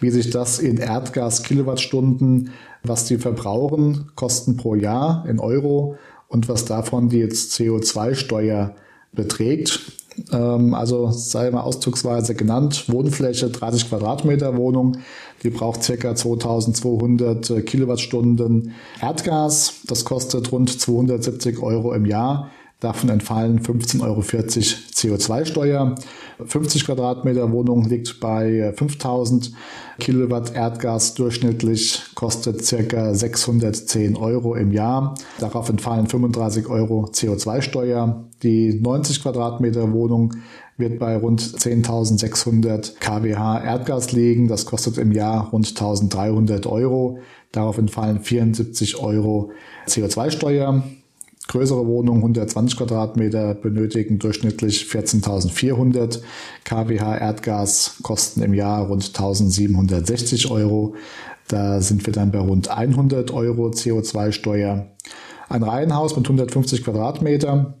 Wie 0.00 0.10
sich 0.10 0.28
das 0.28 0.58
in 0.58 0.76
Erdgas 0.76 1.42
Kilowattstunden, 1.42 2.50
was 2.82 3.06
die 3.06 3.16
verbrauchen, 3.16 4.10
Kosten 4.14 4.58
pro 4.58 4.74
Jahr 4.74 5.24
in 5.26 5.40
Euro 5.40 5.96
und 6.28 6.50
was 6.50 6.66
davon 6.66 7.08
die 7.08 7.20
jetzt 7.20 7.54
CO2-Steuer 7.54 8.74
beträgt. 9.14 10.01
Ähm, 10.32 10.74
also 10.74 11.10
sei 11.10 11.50
mal 11.50 11.62
ausdrucksweise 11.62 12.34
genannt, 12.34 12.84
Wohnfläche 12.88 13.50
30 13.50 13.88
Quadratmeter 13.88 14.56
Wohnung, 14.56 14.98
die 15.42 15.50
braucht 15.50 15.82
ca. 15.82 16.14
2200 16.14 17.50
äh, 17.50 17.62
Kilowattstunden 17.62 18.72
Erdgas, 19.00 19.80
das 19.86 20.04
kostet 20.04 20.52
rund 20.52 20.70
270 20.70 21.62
Euro 21.62 21.92
im 21.92 22.06
Jahr. 22.06 22.50
Davon 22.82 23.10
entfallen 23.10 23.60
15,40 23.60 24.02
Euro 24.02 24.20
CO2-Steuer. 24.22 25.94
50 26.44 26.84
Quadratmeter 26.84 27.52
Wohnung 27.52 27.84
liegt 27.84 28.18
bei 28.18 28.72
5000 28.76 29.52
Kilowatt 30.00 30.52
Erdgas 30.56 31.14
durchschnittlich, 31.14 32.02
kostet 32.16 32.64
circa 32.64 33.14
610 33.14 34.16
Euro 34.16 34.56
im 34.56 34.72
Jahr. 34.72 35.14
Darauf 35.38 35.68
entfallen 35.68 36.08
35 36.08 36.66
Euro 36.66 37.04
CO2-Steuer. 37.04 38.24
Die 38.42 38.74
90 38.74 39.22
Quadratmeter 39.22 39.92
Wohnung 39.92 40.34
wird 40.76 40.98
bei 40.98 41.16
rund 41.16 41.40
10.600 41.40 42.98
kWh 42.98 43.64
Erdgas 43.64 44.12
liegen. 44.12 44.48
Das 44.48 44.66
kostet 44.66 44.98
im 44.98 45.12
Jahr 45.12 45.50
rund 45.50 45.66
1.300 45.66 46.66
Euro. 46.66 47.18
Darauf 47.52 47.78
entfallen 47.78 48.20
74 48.20 48.98
Euro 48.98 49.52
CO2-Steuer. 49.86 50.82
Größere 51.48 51.86
Wohnungen, 51.86 52.20
120 52.20 52.78
Quadratmeter, 52.78 53.54
benötigen 53.54 54.18
durchschnittlich 54.18 54.84
14.400 54.84 56.20
kWh 56.64 56.94
Erdgas, 56.96 57.96
kosten 58.02 58.42
im 58.42 58.54
Jahr 58.54 58.86
rund 58.86 59.04
1.760 59.04 60.50
Euro. 60.50 60.94
Da 61.48 61.80
sind 61.80 62.06
wir 62.06 62.12
dann 62.12 62.30
bei 62.30 62.38
rund 62.38 62.70
100 62.70 63.32
Euro 63.32 63.68
CO2-Steuer. 63.68 64.86
Ein 65.48 65.62
Reihenhaus 65.62 66.16
mit 66.16 66.24
150 66.24 66.84
Quadratmeter 66.84 67.74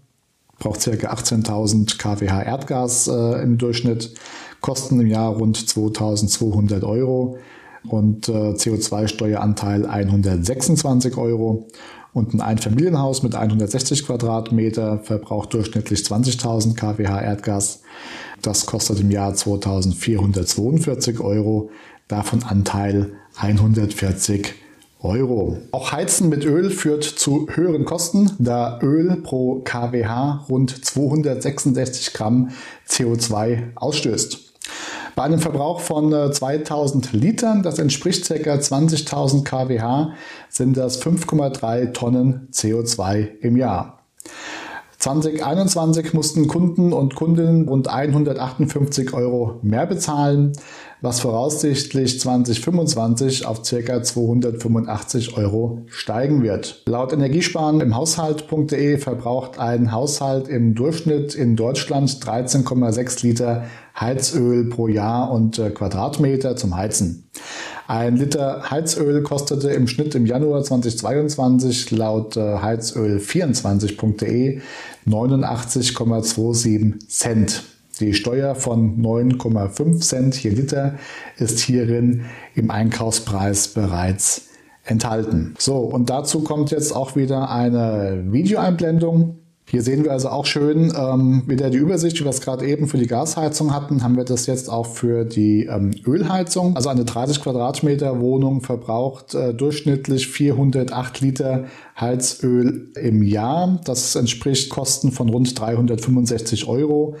braucht 0.62 0.84
ca. 0.84 0.90
18.000 0.90 1.98
kWh 1.98 2.46
Erdgas 2.46 3.08
äh, 3.08 3.42
im 3.42 3.58
Durchschnitt, 3.58 4.14
kosten 4.60 5.00
im 5.00 5.08
Jahr 5.08 5.32
rund 5.32 5.58
2.200 5.58 6.84
Euro 6.84 7.38
und 7.88 8.28
äh, 8.28 8.52
CO2-Steueranteil 8.52 9.86
126 9.86 11.16
Euro. 11.16 11.66
Und 12.12 12.34
ein 12.34 12.40
Einfamilienhaus 12.40 13.24
mit 13.24 13.34
160 13.34 14.06
Quadratmeter 14.06 15.00
verbraucht 15.00 15.52
durchschnittlich 15.54 16.00
20.000 16.00 16.76
kWh 16.76 17.24
Erdgas. 17.24 17.80
Das 18.40 18.66
kostet 18.66 19.00
im 19.00 19.10
Jahr 19.10 19.32
2.442 19.32 21.20
Euro, 21.20 21.70
davon 22.06 22.44
Anteil 22.44 23.14
140 23.36 24.61
Euro. 25.02 25.58
Auch 25.72 25.92
Heizen 25.92 26.28
mit 26.28 26.44
Öl 26.44 26.70
führt 26.70 27.04
zu 27.04 27.46
höheren 27.50 27.84
Kosten, 27.84 28.30
da 28.38 28.78
Öl 28.82 29.16
pro 29.22 29.60
kWh 29.64 30.44
rund 30.48 30.84
266 30.84 32.12
Gramm 32.12 32.50
CO2 32.88 33.74
ausstößt. 33.74 34.52
Bei 35.14 35.24
einem 35.24 35.40
Verbrauch 35.40 35.80
von 35.80 36.10
2000 36.32 37.12
äh, 37.12 37.16
Litern, 37.16 37.62
das 37.62 37.78
entspricht 37.78 38.26
ca. 38.26 38.34
20.000 38.34 39.44
kWh, 39.44 40.12
sind 40.48 40.76
das 40.76 41.02
5,3 41.02 41.92
Tonnen 41.92 42.48
CO2 42.52 43.28
im 43.40 43.56
Jahr. 43.56 43.98
2021 44.98 46.14
mussten 46.14 46.46
Kunden 46.46 46.92
und 46.92 47.16
Kundinnen 47.16 47.68
rund 47.68 47.88
158 47.88 49.12
Euro 49.12 49.58
mehr 49.62 49.84
bezahlen, 49.86 50.52
was 51.02 51.20
voraussichtlich 51.20 52.18
2025 52.20 53.44
auf 53.44 53.60
ca. 53.62 54.02
285 54.02 55.36
Euro 55.36 55.82
steigen 55.88 56.42
wird. 56.42 56.82
Laut 56.86 57.12
Energiesparen 57.12 57.80
im 57.80 57.96
Haushalt.de 57.96 58.98
verbraucht 58.98 59.58
ein 59.58 59.90
Haushalt 59.90 60.46
im 60.46 60.76
Durchschnitt 60.76 61.34
in 61.34 61.56
Deutschland 61.56 62.08
13,6 62.08 63.26
Liter 63.26 63.64
Heizöl 63.98 64.68
pro 64.70 64.86
Jahr 64.88 65.32
und 65.32 65.58
äh, 65.58 65.70
Quadratmeter 65.70 66.54
zum 66.56 66.76
Heizen. 66.76 67.28
Ein 67.88 68.16
Liter 68.16 68.70
Heizöl 68.70 69.22
kostete 69.22 69.70
im 69.70 69.88
Schnitt 69.88 70.14
im 70.14 70.24
Januar 70.24 70.62
2022 70.62 71.90
laut 71.90 72.36
äh, 72.36 72.40
heizöl24.de 72.40 74.60
89,27 75.06 77.08
Cent. 77.08 77.71
Die 78.00 78.14
Steuer 78.14 78.54
von 78.54 79.02
9,5 79.02 80.00
Cent 80.00 80.42
je 80.42 80.50
Liter 80.50 80.94
ist 81.36 81.60
hierin 81.60 82.24
im 82.54 82.70
Einkaufspreis 82.70 83.68
bereits 83.68 84.48
enthalten. 84.84 85.54
So, 85.58 85.76
und 85.76 86.10
dazu 86.10 86.42
kommt 86.42 86.70
jetzt 86.70 86.94
auch 86.94 87.16
wieder 87.16 87.50
eine 87.50 88.24
Videoeinblendung. 88.28 89.38
Hier 89.68 89.82
sehen 89.82 90.04
wir 90.04 90.12
also 90.12 90.28
auch 90.28 90.44
schön 90.44 90.92
ähm, 90.94 91.44
wieder 91.46 91.70
die 91.70 91.78
Übersicht, 91.78 92.18
wie 92.18 92.24
wir 92.24 92.30
es 92.30 92.40
gerade 92.40 92.66
eben 92.66 92.88
für 92.88 92.98
die 92.98 93.06
Gasheizung 93.06 93.72
hatten, 93.72 94.02
haben 94.02 94.16
wir 94.16 94.24
das 94.24 94.46
jetzt 94.46 94.68
auch 94.68 94.86
für 94.86 95.24
die 95.24 95.66
ähm, 95.66 95.92
Ölheizung. 96.04 96.76
Also 96.76 96.88
eine 96.88 97.04
30 97.04 97.40
Quadratmeter 97.40 98.20
Wohnung 98.20 98.60
verbraucht 98.60 99.34
äh, 99.34 99.54
durchschnittlich 99.54 100.28
408 100.28 101.20
Liter 101.20 101.64
Heizöl 101.98 102.90
im 102.96 103.22
Jahr. 103.22 103.80
Das 103.84 104.14
entspricht 104.16 104.68
Kosten 104.68 105.12
von 105.12 105.28
rund 105.28 105.58
365 105.58 106.66
Euro. 106.66 107.16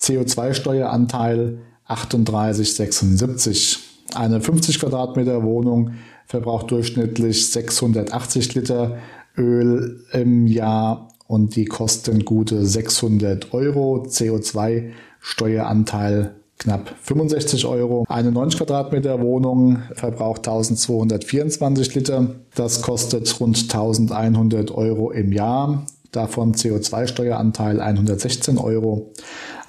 CO2-Steueranteil 0.00 1.58
38,76. 1.88 3.78
Eine 4.14 4.40
50 4.40 4.80
Quadratmeter 4.80 5.42
Wohnung 5.42 5.92
verbraucht 6.26 6.70
durchschnittlich 6.70 7.50
680 7.50 8.54
Liter 8.54 8.96
Öl 9.36 10.00
im 10.12 10.46
Jahr 10.46 11.08
und 11.26 11.56
die 11.56 11.64
kosten 11.64 12.24
gute 12.24 12.64
600 12.64 13.52
Euro. 13.52 14.06
CO2-Steueranteil 14.08 16.36
knapp 16.58 16.94
65 17.02 17.66
Euro. 17.66 18.04
Eine 18.08 18.30
90 18.32 18.58
Quadratmeter 18.58 19.20
Wohnung 19.20 19.82
verbraucht 19.94 20.48
1224 20.48 21.94
Liter. 21.94 22.36
Das 22.54 22.82
kostet 22.82 23.40
rund 23.40 23.62
1100 23.62 24.70
Euro 24.70 25.10
im 25.10 25.32
Jahr. 25.32 25.86
Davon 26.14 26.54
CO2-Steueranteil 26.54 27.80
116 27.80 28.58
Euro. 28.58 29.10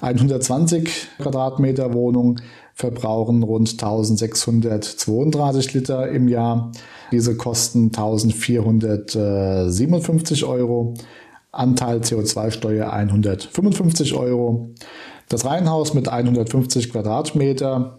120 0.00 1.08
Quadratmeter 1.18 1.92
Wohnung 1.92 2.40
verbrauchen 2.74 3.42
rund 3.42 3.70
1632 3.70 5.74
Liter 5.74 6.08
im 6.08 6.28
Jahr. 6.28 6.70
Diese 7.10 7.36
kosten 7.36 7.86
1457 7.86 10.44
Euro. 10.44 10.94
Anteil 11.50 11.98
CO2-Steuer 11.98 12.92
155 12.92 14.14
Euro. 14.14 14.70
Das 15.28 15.44
Reihenhaus 15.44 15.94
mit 15.94 16.08
150 16.08 16.92
Quadratmeter 16.92 17.98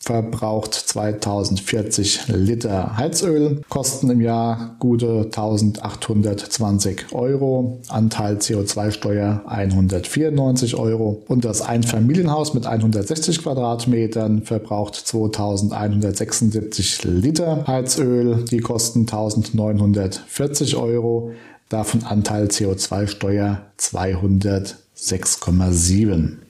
verbraucht 0.00 0.74
2040 0.74 2.28
Liter 2.28 2.96
Heizöl, 2.96 3.62
kosten 3.68 4.10
im 4.10 4.20
Jahr 4.20 4.76
gute 4.78 5.24
1820 5.24 7.12
Euro, 7.12 7.80
Anteil 7.88 8.36
CO2-Steuer 8.36 9.42
194 9.46 10.76
Euro. 10.76 11.24
Und 11.28 11.44
das 11.44 11.62
Einfamilienhaus 11.62 12.54
mit 12.54 12.66
160 12.66 13.42
Quadratmetern 13.42 14.42
verbraucht 14.42 14.94
2176 14.94 17.02
Liter 17.04 17.64
Heizöl, 17.66 18.44
die 18.44 18.60
kosten 18.60 19.00
1940 19.00 20.76
Euro, 20.76 21.32
davon 21.68 22.04
Anteil 22.04 22.46
CO2-Steuer 22.46 23.62
206,7. 23.78 26.47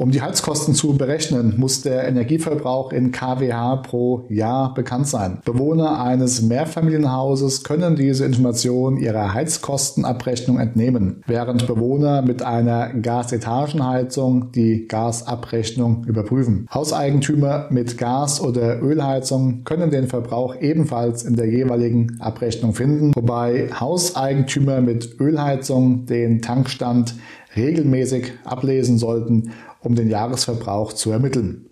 Um 0.00 0.10
die 0.10 0.22
Heizkosten 0.22 0.74
zu 0.74 0.96
berechnen, 0.96 1.56
muss 1.58 1.82
der 1.82 2.08
Energieverbrauch 2.08 2.90
in 2.90 3.12
kWh 3.12 3.82
pro 3.82 4.24
Jahr 4.30 4.72
bekannt 4.72 5.06
sein. 5.06 5.40
Bewohner 5.44 6.02
eines 6.02 6.40
Mehrfamilienhauses 6.40 7.64
können 7.64 7.96
diese 7.96 8.24
Information 8.24 8.96
ihrer 8.96 9.34
Heizkostenabrechnung 9.34 10.58
entnehmen, 10.58 11.22
während 11.26 11.66
Bewohner 11.66 12.22
mit 12.22 12.40
einer 12.42 12.94
Gasetagenheizung 12.94 14.52
die 14.52 14.88
Gasabrechnung 14.88 16.06
überprüfen. 16.06 16.66
Hauseigentümer 16.72 17.66
mit 17.68 17.98
Gas- 17.98 18.40
oder 18.40 18.80
Ölheizung 18.80 19.64
können 19.64 19.90
den 19.90 20.08
Verbrauch 20.08 20.56
ebenfalls 20.58 21.24
in 21.24 21.36
der 21.36 21.50
jeweiligen 21.50 22.16
Abrechnung 22.20 22.72
finden, 22.72 23.12
wobei 23.14 23.68
Hauseigentümer 23.78 24.80
mit 24.80 25.20
Ölheizung 25.20 26.06
den 26.06 26.40
Tankstand 26.40 27.16
regelmäßig 27.56 28.32
ablesen 28.44 28.96
sollten 28.96 29.50
um 29.82 29.94
den 29.94 30.08
Jahresverbrauch 30.08 30.92
zu 30.92 31.10
ermitteln. 31.10 31.66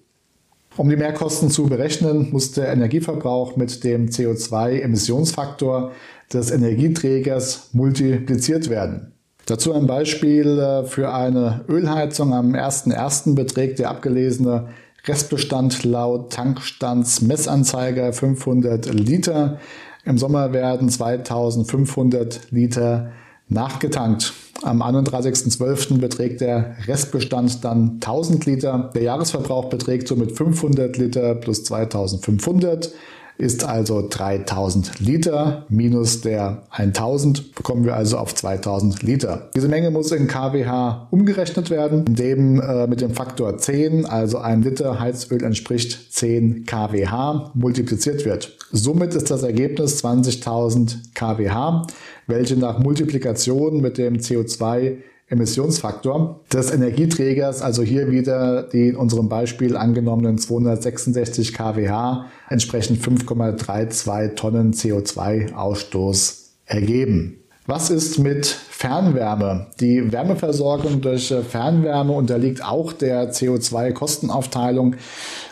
Um 0.76 0.88
die 0.88 0.96
Mehrkosten 0.96 1.50
zu 1.50 1.66
berechnen, 1.66 2.28
muss 2.30 2.52
der 2.52 2.68
Energieverbrauch 2.68 3.56
mit 3.56 3.82
dem 3.82 4.08
CO2-Emissionsfaktor 4.08 5.92
des 6.32 6.50
Energieträgers 6.50 7.70
multipliziert 7.72 8.68
werden. 8.68 9.12
Dazu 9.46 9.72
ein 9.72 9.86
Beispiel 9.86 10.58
äh, 10.58 10.84
für 10.84 11.12
eine 11.12 11.64
Ölheizung 11.68 12.34
am 12.34 12.54
1.1. 12.54 13.34
beträgt 13.34 13.78
der 13.78 13.90
abgelesene 13.90 14.68
Restbestand 15.06 15.84
laut 15.84 16.32
Tankstandsmessanzeiger 16.32 18.12
500 18.12 18.92
Liter. 18.92 19.58
Im 20.04 20.18
Sommer 20.18 20.52
werden 20.52 20.90
2500 20.90 22.52
Liter 22.52 23.12
nachgetankt. 23.48 24.34
Am 24.62 24.82
31.12. 24.82 25.98
beträgt 25.98 26.40
der 26.40 26.76
Restbestand 26.86 27.64
dann 27.64 27.92
1000 28.00 28.44
Liter. 28.46 28.90
Der 28.94 29.02
Jahresverbrauch 29.02 29.66
beträgt 29.66 30.08
somit 30.08 30.32
500 30.32 30.96
Liter 30.96 31.34
plus 31.36 31.62
2500 31.64 32.90
ist 33.38 33.64
also 33.64 34.06
3000 34.08 34.98
Liter 34.98 35.64
minus 35.68 36.20
der 36.20 36.64
1000, 36.70 37.54
bekommen 37.54 37.84
wir 37.84 37.94
also 37.94 38.18
auf 38.18 38.34
2000 38.34 39.02
Liter. 39.04 39.50
Diese 39.54 39.68
Menge 39.68 39.92
muss 39.92 40.10
in 40.10 40.26
kWh 40.26 41.06
umgerechnet 41.10 41.70
werden, 41.70 42.04
indem 42.06 42.60
äh, 42.60 42.88
mit 42.88 43.00
dem 43.00 43.14
Faktor 43.14 43.56
10, 43.56 44.06
also 44.06 44.38
ein 44.38 44.62
Liter 44.62 44.98
Heizöl 44.98 45.44
entspricht 45.44 46.12
10 46.12 46.64
kWh, 46.66 47.50
multipliziert 47.54 48.24
wird. 48.24 48.56
Somit 48.72 49.14
ist 49.14 49.30
das 49.30 49.44
Ergebnis 49.44 50.04
20.000 50.04 51.14
kWh, 51.14 51.86
welche 52.26 52.56
nach 52.56 52.80
Multiplikation 52.80 53.80
mit 53.80 53.98
dem 53.98 54.16
CO2 54.16 54.98
Emissionsfaktor 55.30 56.40
des 56.52 56.70
Energieträgers, 56.72 57.60
also 57.62 57.82
hier 57.82 58.10
wieder 58.10 58.62
die 58.62 58.88
in 58.88 58.96
unserem 58.96 59.28
Beispiel 59.28 59.76
angenommenen 59.76 60.38
266 60.38 61.52
kWh, 61.52 62.24
entsprechend 62.48 63.02
5,32 63.02 64.34
Tonnen 64.34 64.72
CO2-Ausstoß 64.72 66.48
ergeben. 66.66 67.38
Was 67.66 67.90
ist 67.90 68.18
mit 68.18 68.46
Fernwärme? 68.46 69.66
Die 69.78 70.10
Wärmeversorgung 70.10 71.02
durch 71.02 71.34
Fernwärme 71.50 72.14
unterliegt 72.14 72.64
auch 72.64 72.94
der 72.94 73.30
CO2-Kostenaufteilung, 73.30 74.96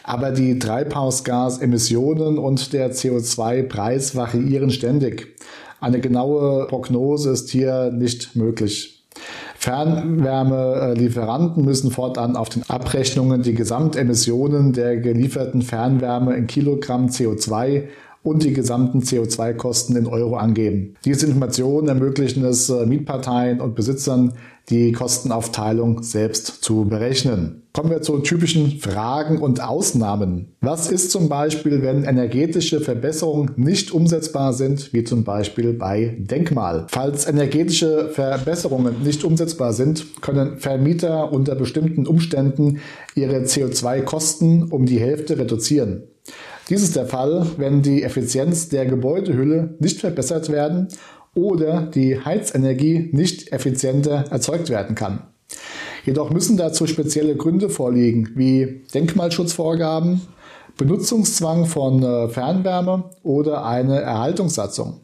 aber 0.03 0.31
die 0.31 0.59
Treibhausgasemissionen 0.59 2.39
und 2.39 2.73
der 2.73 2.95
CO2-Preis 2.95 4.17
variieren 4.17 4.71
ständig. 4.71 5.37
Eine 5.79 6.01
genaue 6.01 6.67
Prognose 6.69 7.33
ist 7.33 7.51
hier 7.51 7.91
nicht 7.93 8.35
möglich. 8.35 8.96
Fernwärmelieferanten 9.67 11.65
müssen 11.65 11.91
fortan 11.91 12.37
auf 12.37 12.49
den 12.49 12.63
Abrechnungen 12.71 13.43
die 13.43 13.55
Gesamtemissionen 13.55 14.73
der 14.73 14.99
gelieferten 14.99 15.61
Fernwärme 15.61 16.37
in 16.37 16.47
Kilogramm 16.47 17.07
CO2 17.07 17.89
und 18.27 18.43
die 18.43 18.53
gesamten 18.53 19.01
CO2-Kosten 19.01 19.97
in 19.97 20.07
Euro 20.07 20.37
angeben. 20.37 20.95
Diese 21.05 21.27
Informationen 21.27 21.89
ermöglichen 21.89 22.45
es 22.45 22.69
äh, 22.69 22.85
Mietparteien 22.85 23.61
und 23.61 23.77
Besitzern, 23.77 24.33
die 24.69 24.91
Kostenaufteilung 24.91 26.03
selbst 26.03 26.65
zu 26.65 26.87
berechnen. 26.87 27.63
Kommen 27.73 27.91
wir 27.91 28.03
zu 28.03 28.19
typischen 28.19 28.81
Fragen 28.81 29.39
und 29.39 29.63
Ausnahmen. 29.63 30.57
Was 30.61 30.91
ist 30.91 31.13
zum 31.13 31.29
Beispiel, 31.29 31.83
wenn 31.83 32.03
energetische 32.03 32.81
Verbesserungen 32.81 33.53
nicht 33.57 33.93
umsetzbar 33.93 34.53
sind, 34.55 34.93
wie 34.93 35.05
zum 35.05 35.23
Beispiel 35.23 35.73
bei 35.73 36.17
Denkmal? 36.19 36.87
Falls 36.89 37.29
energetische 37.29 38.09
Verbesserungen 38.09 39.05
nicht 39.05 39.23
umsetzbar 39.23 39.73
sind, 39.73 40.21
können 40.21 40.59
Vermieter 40.59 41.33
unter 41.33 41.55
bestimmten 41.55 42.09
Umständen 42.09 42.81
ihre 43.15 43.43
CO2-Kosten 43.43 44.65
um 44.65 44.85
die 44.85 44.99
Hälfte 44.99 45.39
reduzieren. 45.39 46.09
Dies 46.69 46.83
ist 46.83 46.97
der 46.97 47.07
Fall, 47.07 47.47
wenn 47.59 47.83
die 47.83 48.03
Effizienz 48.03 48.69
der 48.69 48.87
Gebäudehülle 48.87 49.77
nicht 49.79 50.01
verbessert 50.01 50.51
werden 50.51 50.89
oder 51.35 51.83
die 51.83 52.25
Heizenergie 52.25 53.11
nicht 53.13 53.53
effizienter 53.53 54.25
erzeugt 54.31 54.69
werden 54.69 54.97
kann. 54.97 55.23
Jedoch 56.05 56.31
müssen 56.31 56.57
dazu 56.57 56.87
spezielle 56.87 57.37
Gründe 57.37 57.69
vorliegen, 57.69 58.31
wie 58.35 58.83
Denkmalschutzvorgaben, 58.93 60.23
Benutzungszwang 60.77 61.67
von 61.67 62.03
äh, 62.03 62.29
Fernwärme 62.29 63.05
oder 63.23 63.65
eine 63.65 64.01
Erhaltungssatzung. 64.01 65.01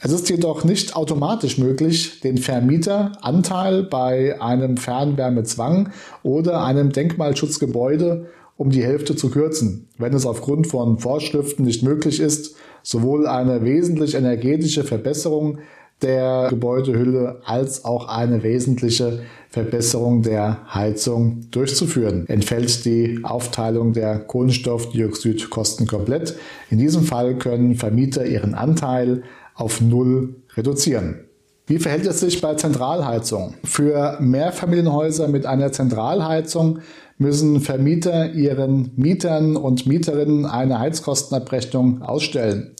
Es 0.00 0.12
ist 0.12 0.30
jedoch 0.30 0.62
nicht 0.62 0.94
automatisch 0.94 1.58
möglich, 1.58 2.20
den 2.20 2.38
Vermieter 2.38 3.12
Anteil 3.20 3.82
bei 3.82 4.40
einem 4.40 4.76
Fernwärmezwang 4.76 5.90
oder 6.22 6.62
einem 6.62 6.92
Denkmalschutzgebäude 6.92 8.26
um 8.58 8.70
die 8.70 8.84
Hälfte 8.84 9.16
zu 9.16 9.30
kürzen, 9.30 9.88
wenn 9.96 10.12
es 10.12 10.26
aufgrund 10.26 10.66
von 10.66 10.98
Vorschriften 10.98 11.62
nicht 11.62 11.84
möglich 11.84 12.20
ist, 12.20 12.56
sowohl 12.82 13.26
eine 13.26 13.64
wesentlich 13.64 14.14
energetische 14.14 14.82
Verbesserung 14.82 15.58
der 16.02 16.48
Gebäudehülle 16.50 17.40
als 17.44 17.84
auch 17.84 18.08
eine 18.08 18.42
wesentliche 18.42 19.20
Verbesserung 19.48 20.22
der 20.22 20.74
Heizung 20.74 21.46
durchzuführen. 21.52 22.28
Entfällt 22.28 22.84
die 22.84 23.20
Aufteilung 23.22 23.92
der 23.92 24.18
Kohlenstoffdioxidkosten 24.18 25.86
komplett. 25.86 26.36
In 26.68 26.78
diesem 26.78 27.04
Fall 27.04 27.36
können 27.36 27.76
Vermieter 27.76 28.26
ihren 28.26 28.54
Anteil 28.54 29.22
auf 29.54 29.80
Null 29.80 30.36
reduzieren. 30.56 31.27
Wie 31.68 31.78
verhält 31.78 32.06
es 32.06 32.20
sich 32.20 32.40
bei 32.40 32.54
Zentralheizung? 32.54 33.52
Für 33.62 34.16
Mehrfamilienhäuser 34.20 35.28
mit 35.28 35.44
einer 35.44 35.70
Zentralheizung 35.70 36.78
müssen 37.18 37.60
Vermieter 37.60 38.32
ihren 38.32 38.92
Mietern 38.96 39.54
und 39.54 39.86
Mieterinnen 39.86 40.46
eine 40.46 40.78
Heizkostenabrechnung 40.78 42.00
ausstellen. 42.00 42.70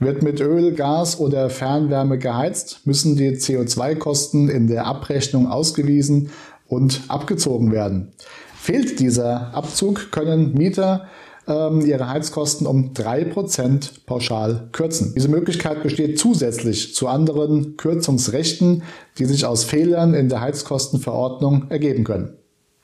Wird 0.00 0.24
mit 0.24 0.40
Öl, 0.40 0.72
Gas 0.72 1.20
oder 1.20 1.48
Fernwärme 1.48 2.18
geheizt, 2.18 2.80
müssen 2.86 3.16
die 3.16 3.36
CO2-Kosten 3.36 4.48
in 4.48 4.66
der 4.66 4.86
Abrechnung 4.86 5.46
ausgewiesen 5.46 6.30
und 6.66 7.02
abgezogen 7.06 7.70
werden. 7.70 8.14
Fehlt 8.56 8.98
dieser 8.98 9.54
Abzug, 9.54 10.10
können 10.10 10.54
Mieter 10.54 11.06
ähm, 11.46 11.84
ihre 11.84 12.08
Heizkosten 12.08 12.66
um 12.66 12.92
3% 12.92 14.04
pauschal 14.06 14.68
kürzen. 14.72 15.12
Diese 15.16 15.28
Möglichkeit 15.28 15.82
besteht 15.82 16.18
zusätzlich 16.18 16.94
zu 16.94 17.08
anderen 17.08 17.76
Kürzungsrechten, 17.76 18.82
die 19.18 19.24
sich 19.24 19.44
aus 19.46 19.64
Fehlern 19.64 20.14
in 20.14 20.28
der 20.28 20.40
Heizkostenverordnung 20.40 21.70
ergeben 21.70 22.04
können. 22.04 22.34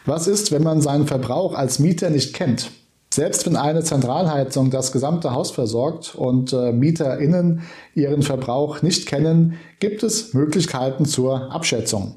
Was 0.06 0.26
ist, 0.26 0.52
wenn 0.52 0.62
man 0.62 0.80
seinen 0.80 1.06
Verbrauch 1.06 1.54
als 1.54 1.78
Mieter 1.78 2.10
nicht 2.10 2.34
kennt? 2.34 2.70
Selbst 3.12 3.44
wenn 3.44 3.56
eine 3.56 3.82
Zentralheizung 3.82 4.70
das 4.70 4.92
gesamte 4.92 5.32
Haus 5.32 5.50
versorgt 5.50 6.14
und 6.14 6.52
äh, 6.52 6.70
MieterInnen 6.72 7.62
ihren 7.94 8.22
Verbrauch 8.22 8.82
nicht 8.82 9.06
kennen, 9.06 9.58
gibt 9.80 10.04
es 10.04 10.32
Möglichkeiten 10.32 11.06
zur 11.06 11.52
Abschätzung. 11.52 12.14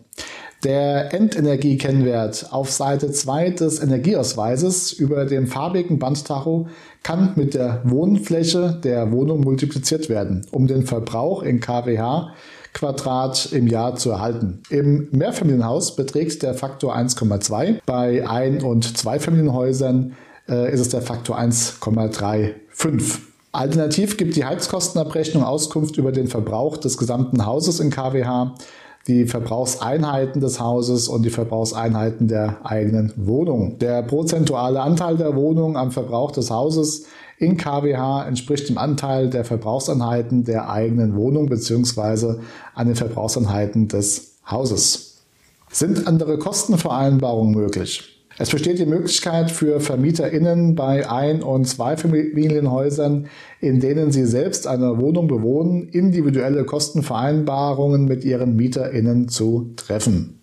Der 0.64 1.14
Endenergiekennwert 1.14 2.48
auf 2.52 2.72
Seite 2.72 3.12
2 3.12 3.50
des 3.50 3.82
Energieausweises 3.82 4.94
über 4.94 5.26
dem 5.26 5.48
farbigen 5.48 6.00
Bandtacho 6.00 6.68
kann 7.04 7.34
mit 7.36 7.54
der 7.54 7.82
Wohnfläche 7.84 8.80
der 8.82 9.12
Wohnung 9.12 9.42
multipliziert 9.42 10.08
werden, 10.08 10.46
um 10.52 10.68
den 10.68 10.86
Verbrauch 10.86 11.44
in 11.44 11.60
kWh 11.60 12.28
Quadrat 12.74 13.52
im 13.52 13.68
Jahr 13.68 13.96
zu 13.96 14.12
erhalten. 14.12 14.62
Im 14.70 15.08
Mehrfamilienhaus 15.12 15.96
beträgt 15.96 16.42
der 16.42 16.56
Faktor 16.56 16.96
1,2. 16.96 17.80
Bei 17.86 18.28
Ein- 18.28 18.64
und 18.64 18.98
Zweifamilienhäusern 18.98 20.16
äh, 20.50 20.74
ist 20.74 20.80
es 20.80 20.90
der 20.90 21.02
Faktor 21.02 21.38
1,35. 21.38 23.20
Alternativ 23.52 24.18
gibt 24.18 24.36
die 24.36 24.46
Heizkostenabrechnung 24.46 25.44
Auskunft 25.44 25.98
über 25.98 26.12
den 26.12 26.28
Verbrauch 26.28 26.78
des 26.78 26.98
gesamten 26.98 27.46
Hauses 27.46 27.80
in 27.80 27.92
kWh, 27.92 28.54
die 29.08 29.26
Verbrauchseinheiten 29.26 30.40
des 30.40 30.60
Hauses 30.60 31.08
und 31.08 31.24
die 31.24 31.30
Verbrauchseinheiten 31.30 32.28
der 32.28 32.66
eigenen 32.66 33.12
Wohnung. 33.18 33.78
Der 33.80 34.02
prozentuale 34.02 34.82
Anteil 34.82 35.18
der 35.18 35.36
Wohnung 35.36 35.76
am 35.76 35.92
Verbrauch 35.92 36.32
des 36.32 36.50
Hauses 36.50 37.06
in 37.38 37.58
kWh 37.58 38.26
entspricht 38.26 38.70
dem 38.70 38.78
Anteil 38.78 39.30
der 39.30 39.44
Verbrauchseinheiten 39.44 40.46
der 40.46 40.70
eigenen 40.70 41.16
Wohnung 41.16 41.48
bzw. 41.48 42.36
an 42.74 42.88
den 42.88 42.96
Verbrauchseinheiten 42.96 43.90
des 43.90 44.36
Hauses. 44.50 45.18
Sind 45.70 46.08
andere 46.08 46.38
Kostenvereinbarungen 46.38 47.54
möglich? 47.54 48.13
Es 48.38 48.50
besteht 48.50 48.80
die 48.80 48.88
Möglichkeit 48.88 49.52
für 49.52 49.80
VermieterInnen 49.80 50.74
bei 50.74 51.08
Ein- 51.08 51.44
und 51.44 51.66
Zweifamilienhäusern, 51.66 53.28
in 53.62 53.80
denen 53.80 54.12
sie 54.12 54.26
selbst 54.26 54.66
eine 54.66 55.00
Wohnung 55.00 55.28
bewohnen, 55.28 55.88
individuelle 55.90 56.66
Kostenvereinbarungen 56.66 58.06
mit 58.06 58.26
ihren 58.26 58.56
MieterInnen 58.56 59.28
zu 59.30 59.74
treffen. 59.76 60.40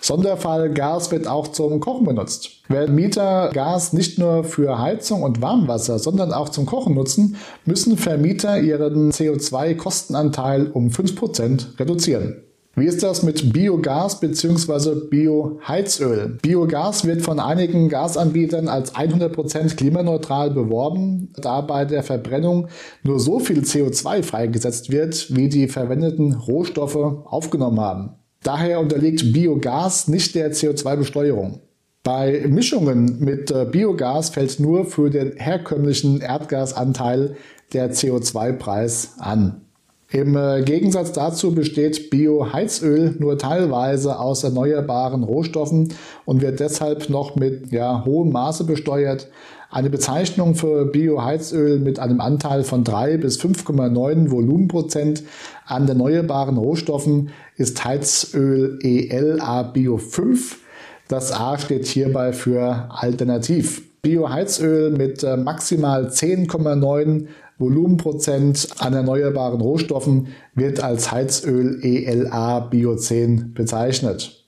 Sonderfall 0.00 0.72
Gas 0.72 1.10
wird 1.10 1.26
auch 1.26 1.48
zum 1.48 1.80
Kochen 1.80 2.06
benutzt. 2.06 2.62
Wenn 2.68 2.94
Mieter 2.94 3.50
Gas 3.52 3.92
nicht 3.92 4.18
nur 4.18 4.44
für 4.44 4.78
Heizung 4.78 5.22
und 5.22 5.42
Warmwasser, 5.42 5.98
sondern 5.98 6.32
auch 6.32 6.48
zum 6.48 6.66
Kochen 6.66 6.94
nutzen, 6.94 7.36
müssen 7.64 7.96
Vermieter 7.96 8.60
ihren 8.60 9.10
CO2-Kostenanteil 9.10 10.70
um 10.70 10.88
5% 10.88 11.78
reduzieren. 11.78 12.45
Wie 12.78 12.84
ist 12.84 13.02
das 13.02 13.22
mit 13.22 13.54
Biogas 13.54 14.20
bzw. 14.20 15.08
Bioheizöl? 15.08 16.36
Biogas 16.42 17.06
wird 17.06 17.22
von 17.22 17.40
einigen 17.40 17.88
Gasanbietern 17.88 18.68
als 18.68 18.94
100% 18.94 19.76
klimaneutral 19.76 20.50
beworben, 20.50 21.32
da 21.38 21.62
bei 21.62 21.86
der 21.86 22.02
Verbrennung 22.02 22.68
nur 23.02 23.18
so 23.18 23.38
viel 23.38 23.60
CO2 23.60 24.22
freigesetzt 24.22 24.92
wird, 24.92 25.34
wie 25.34 25.48
die 25.48 25.68
verwendeten 25.68 26.34
Rohstoffe 26.34 26.96
aufgenommen 26.96 27.80
haben. 27.80 28.10
Daher 28.42 28.80
unterliegt 28.80 29.32
Biogas 29.32 30.06
nicht 30.08 30.34
der 30.34 30.52
CO2-Besteuerung. 30.52 31.62
Bei 32.02 32.44
Mischungen 32.46 33.20
mit 33.20 33.50
äh, 33.50 33.64
Biogas 33.64 34.28
fällt 34.28 34.60
nur 34.60 34.84
für 34.84 35.08
den 35.08 35.32
herkömmlichen 35.38 36.20
Erdgasanteil 36.20 37.36
der 37.72 37.90
CO2-Preis 37.94 39.14
an. 39.18 39.65
Im 40.10 40.36
äh, 40.36 40.62
Gegensatz 40.62 41.12
dazu 41.12 41.52
besteht 41.52 42.10
Bioheizöl 42.10 43.16
nur 43.18 43.38
teilweise 43.38 44.20
aus 44.20 44.44
erneuerbaren 44.44 45.24
Rohstoffen 45.24 45.94
und 46.24 46.42
wird 46.42 46.60
deshalb 46.60 47.10
noch 47.10 47.34
mit 47.34 47.72
ja, 47.72 48.04
hohem 48.04 48.30
Maße 48.30 48.64
besteuert. 48.64 49.28
Eine 49.68 49.90
Bezeichnung 49.90 50.54
für 50.54 50.86
Bioheizöl 50.86 51.80
mit 51.80 51.98
einem 51.98 52.20
Anteil 52.20 52.62
von 52.62 52.84
3 52.84 53.16
bis 53.16 53.40
5,9 53.40 54.30
Volumenprozent 54.30 55.24
an 55.66 55.88
erneuerbaren 55.88 56.56
Rohstoffen 56.56 57.30
ist 57.56 57.84
Heizöl 57.84 58.78
ELA 58.82 59.64
Bio 59.64 59.98
5. 59.98 60.60
Das 61.08 61.32
A 61.32 61.58
steht 61.58 61.86
hierbei 61.86 62.32
für 62.32 62.88
alternativ. 62.90 63.82
Bioheizöl 64.02 64.90
mit 64.90 65.24
äh, 65.24 65.36
maximal 65.36 66.06
10,9 66.06 67.26
Volumenprozent 67.58 68.68
an 68.78 68.92
erneuerbaren 68.92 69.60
Rohstoffen 69.60 70.28
wird 70.54 70.82
als 70.82 71.10
Heizöl 71.10 71.80
ELA 71.82 72.60
Bio 72.60 72.96
10 72.96 73.54
bezeichnet. 73.54 74.46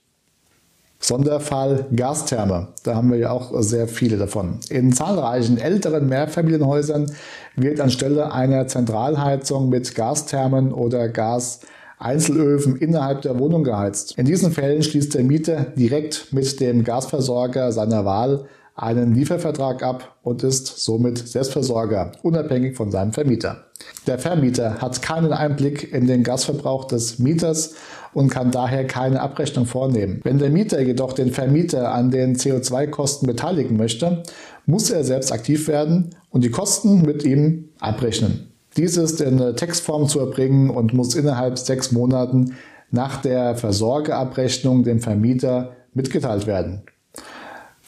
Sonderfall 1.01 1.85
Gastherme. 1.95 2.67
Da 2.83 2.95
haben 2.95 3.09
wir 3.09 3.17
ja 3.17 3.31
auch 3.31 3.51
sehr 3.61 3.87
viele 3.87 4.17
davon. 4.17 4.59
In 4.69 4.91
zahlreichen 4.91 5.57
älteren 5.57 6.09
Mehrfamilienhäusern 6.09 7.11
wird 7.55 7.79
anstelle 7.79 8.33
einer 8.33 8.67
Zentralheizung 8.67 9.69
mit 9.69 9.95
Gasthermen 9.95 10.73
oder 10.73 11.07
Gaseinzelöfen 11.07 12.75
innerhalb 12.75 13.21
der 13.21 13.39
Wohnung 13.39 13.63
geheizt. 13.63 14.17
In 14.17 14.25
diesen 14.25 14.51
Fällen 14.51 14.83
schließt 14.83 15.15
der 15.15 15.23
Mieter 15.23 15.67
direkt 15.75 16.33
mit 16.33 16.59
dem 16.59 16.83
Gasversorger 16.83 17.71
seiner 17.71 18.03
Wahl 18.03 18.45
einen 18.81 19.13
Liefervertrag 19.13 19.83
ab 19.83 20.15
und 20.23 20.43
ist 20.43 20.67
somit 20.67 21.17
Selbstversorger, 21.17 22.13
unabhängig 22.23 22.77
von 22.77 22.91
seinem 22.91 23.11
Vermieter. 23.11 23.65
Der 24.07 24.19
Vermieter 24.19 24.81
hat 24.81 25.01
keinen 25.01 25.33
Einblick 25.33 25.93
in 25.93 26.07
den 26.07 26.23
Gasverbrauch 26.23 26.85
des 26.85 27.19
Mieters 27.19 27.75
und 28.13 28.29
kann 28.29 28.51
daher 28.51 28.87
keine 28.87 29.21
Abrechnung 29.21 29.65
vornehmen. 29.65 30.21
Wenn 30.23 30.39
der 30.39 30.49
Mieter 30.49 30.81
jedoch 30.81 31.13
den 31.13 31.31
Vermieter 31.31 31.91
an 31.93 32.09
den 32.09 32.35
CO2-Kosten 32.35 33.27
beteiligen 33.27 33.77
möchte, 33.77 34.23
muss 34.65 34.89
er 34.89 35.03
selbst 35.03 35.31
aktiv 35.31 35.67
werden 35.67 36.15
und 36.29 36.43
die 36.43 36.51
Kosten 36.51 37.01
mit 37.01 37.23
ihm 37.23 37.69
abrechnen. 37.79 38.51
Dies 38.77 38.97
ist 38.97 39.19
in 39.19 39.55
Textform 39.55 40.07
zu 40.07 40.19
erbringen 40.19 40.69
und 40.69 40.93
muss 40.93 41.15
innerhalb 41.15 41.57
sechs 41.57 41.91
Monaten 41.91 42.55
nach 42.91 43.21
der 43.21 43.55
Versorgeabrechnung 43.55 44.83
dem 44.83 44.99
Vermieter 44.99 45.75
mitgeteilt 45.93 46.47
werden. 46.47 46.83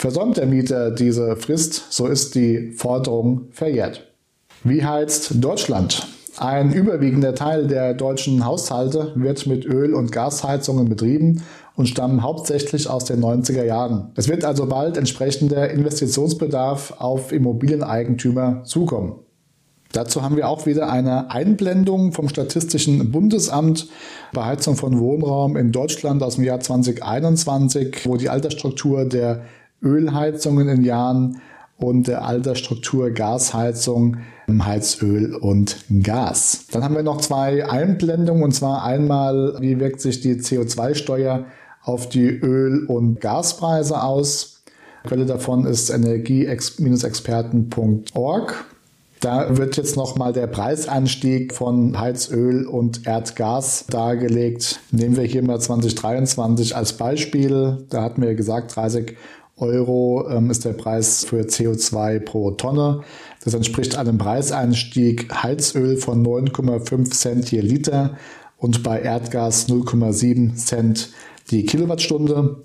Versäumt 0.02 0.38
der 0.38 0.48
Mieter 0.48 0.90
diese 0.90 1.36
Frist, 1.36 1.86
so 1.92 2.08
ist 2.08 2.34
die 2.34 2.72
Forderung 2.72 3.50
verjährt. 3.52 4.12
Wie 4.64 4.84
heizt 4.84 5.44
Deutschland? 5.44 6.08
Ein 6.38 6.74
überwiegender 6.74 7.36
Teil 7.36 7.68
der 7.68 7.94
deutschen 7.94 8.44
Haushalte 8.44 9.12
wird 9.14 9.46
mit 9.46 9.64
Öl- 9.64 9.94
und 9.94 10.12
Gasheizungen 10.12 10.90
betrieben 10.90 11.44
und 11.76 11.88
stammen 11.88 12.24
hauptsächlich 12.24 12.90
aus 12.90 13.06
den 13.06 13.22
90er 13.22 13.64
Jahren. 13.64 14.10
Es 14.16 14.28
wird 14.28 14.44
also 14.44 14.66
bald 14.66 14.98
entsprechender 14.98 15.70
Investitionsbedarf 15.70 16.96
auf 16.98 17.32
Immobilieneigentümer 17.32 18.64
zukommen. 18.64 19.20
Dazu 19.92 20.24
haben 20.24 20.36
wir 20.36 20.48
auch 20.48 20.66
wieder 20.66 20.90
eine 20.90 21.30
Einblendung 21.30 22.12
vom 22.12 22.28
Statistischen 22.28 23.12
Bundesamt 23.12 23.88
Beheizung 24.32 24.78
von 24.78 24.98
Wohnraum 25.00 25.58
in 25.58 25.72
Deutschland 25.72 26.24
aus 26.24 26.36
dem 26.36 26.46
Jahr 26.46 26.60
2021, 26.60 28.08
wo 28.08 28.16
die 28.16 28.30
Altersstruktur 28.30 29.06
der 29.06 29.44
Ölheizungen 29.84 30.70
in 30.70 30.84
Jahren 30.84 31.42
und 31.78 32.08
der 32.08 32.26
Altersstruktur 32.26 33.12
Gasheizung, 33.12 34.18
Heizöl 34.48 35.34
und 35.34 35.78
Gas. 36.04 36.66
Dann 36.72 36.84
haben 36.84 36.96
wir 36.96 37.04
noch 37.04 37.22
zwei 37.22 37.70
Einblendungen 37.70 38.44
und 38.44 38.54
zwar 38.54 38.84
einmal, 38.84 39.56
wie 39.60 39.80
wirkt 39.80 40.02
sich 40.02 40.22
die 40.22 40.36
CO2-Steuer 40.36 41.46
auf 41.84 42.10
die 42.10 42.28
Öl- 42.28 42.86
und 42.86 43.22
Gaspreise 43.22 44.04
aus. 44.04 44.62
Quelle 45.04 45.26
davon 45.26 45.66
ist 45.66 45.90
energie-experten.org. 45.90 48.66
Da 49.20 49.56
wird 49.56 49.78
jetzt 49.78 49.96
nochmal 49.98 50.34
der 50.34 50.48
Preisanstieg 50.48 51.54
von 51.54 52.00
Heizöl 52.00 52.66
und 52.66 53.06
Erdgas 53.06 53.86
dargelegt. 53.88 54.80
Nehmen 54.92 55.16
wir 55.16 55.26
hier 55.26 55.44
mal 55.44 55.60
2023 55.60 56.76
als 56.76 56.94
Beispiel. 56.94 57.86
Da 57.92 58.02
hatten 58.02 58.24
wir 58.24 58.34
gesagt, 58.34 58.76
30 58.76 59.16
Euro 59.62 60.28
ähm, 60.30 60.50
ist 60.50 60.66
der 60.66 60.74
Preis 60.74 61.24
für 61.24 61.42
CO2 61.42 62.20
pro 62.20 62.52
Tonne. 62.52 63.02
Das 63.44 63.54
entspricht 63.54 63.96
einem 63.96 64.18
Preiseinstieg 64.18 65.32
Heizöl 65.34 65.98
von 65.98 66.26
9,5 66.26 67.12
Cent 67.12 67.52
je 67.52 67.62
Liter 67.62 68.18
und 68.58 68.84
bei 68.84 69.02
Erdgas 69.02 69.70
0,7 69.70 70.56
Cent 70.56 71.10
die 71.52 71.66
Kilowattstunde. 71.66 72.62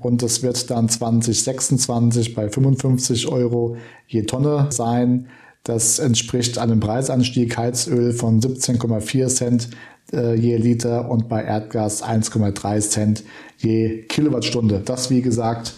Und 0.00 0.22
das 0.22 0.42
wird 0.42 0.70
dann 0.70 0.88
2026 0.88 2.34
bei 2.34 2.48
55 2.48 3.28
Euro 3.28 3.76
je 4.06 4.22
Tonne 4.22 4.68
sein. 4.70 5.28
Das 5.64 5.98
entspricht 5.98 6.58
einem 6.58 6.80
Preisanstieg 6.80 7.56
Heizöl 7.56 8.12
von 8.12 8.40
17,4 8.40 9.26
Cent 9.28 9.68
äh, 10.12 10.34
je 10.34 10.56
Liter 10.56 11.10
und 11.10 11.28
bei 11.28 11.42
Erdgas 11.42 12.02
1,3 12.02 12.80
Cent 12.80 13.24
je 13.58 14.02
Kilowattstunde. 14.02 14.80
Das, 14.84 15.10
wie 15.10 15.20
gesagt, 15.20 15.74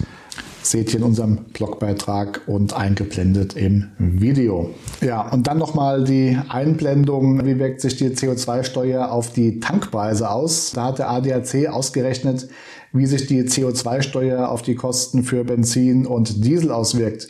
seht 0.63 0.93
ihr 0.93 1.01
in 1.01 1.05
unserem 1.05 1.39
Blogbeitrag 1.53 2.43
und 2.47 2.75
eingeblendet 2.75 3.57
im 3.57 3.89
Video. 3.99 4.71
Ja, 5.01 5.29
und 5.31 5.47
dann 5.47 5.57
nochmal 5.59 6.05
die 6.05 6.39
Einblendung, 6.49 7.45
wie 7.45 7.59
wirkt 7.59 7.81
sich 7.81 7.97
die 7.97 8.11
CO2-Steuer 8.11 9.11
auf 9.11 9.33
die 9.33 9.59
Tankpreise 9.61 10.31
aus. 10.31 10.73
Da 10.73 10.87
hat 10.87 10.99
der 10.99 11.11
ADAC 11.11 11.69
ausgerechnet, 11.69 12.49
wie 12.93 13.07
sich 13.07 13.27
die 13.27 13.43
CO2-Steuer 13.43 14.49
auf 14.49 14.63
die 14.63 14.75
Kosten 14.75 15.23
für 15.23 15.45
Benzin 15.45 16.07
und 16.07 16.45
Diesel 16.45 16.73
auswirkt. 16.73 17.29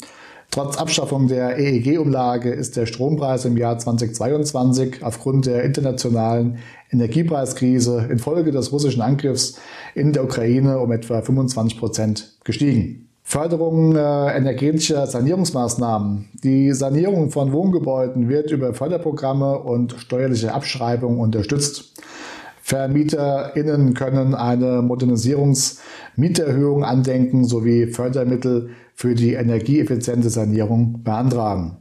Trotz 0.52 0.78
Abschaffung 0.78 1.26
der 1.26 1.58
EEG-Umlage 1.58 2.50
ist 2.50 2.76
der 2.76 2.86
Strompreis 2.86 3.44
im 3.44 3.56
Jahr 3.56 3.76
2022 3.76 5.02
aufgrund 5.02 5.46
der 5.46 5.64
internationalen 5.64 6.58
Energiepreiskrise 6.92 8.06
infolge 8.08 8.52
des 8.52 8.70
russischen 8.70 9.02
Angriffs 9.02 9.58
in 9.96 10.12
der 10.12 10.22
Ukraine 10.22 10.78
um 10.78 10.92
etwa 10.92 11.20
25 11.20 11.78
Prozent 11.78 12.38
gestiegen. 12.44 13.05
Förderung 13.28 13.96
äh, 13.96 14.36
energetischer 14.36 15.08
Sanierungsmaßnahmen. 15.08 16.28
Die 16.44 16.72
Sanierung 16.72 17.32
von 17.32 17.52
Wohngebäuden 17.52 18.28
wird 18.28 18.52
über 18.52 18.72
Förderprogramme 18.72 19.58
und 19.58 19.96
steuerliche 19.98 20.54
Abschreibung 20.54 21.18
unterstützt. 21.18 22.00
VermieterInnen 22.62 23.94
können 23.94 24.36
eine 24.36 24.80
Modernisierungsmieterhöhung 24.80 26.84
andenken 26.84 27.44
sowie 27.44 27.88
Fördermittel 27.88 28.70
für 28.94 29.16
die 29.16 29.32
energieeffiziente 29.32 30.30
Sanierung 30.30 31.02
beantragen. 31.02 31.78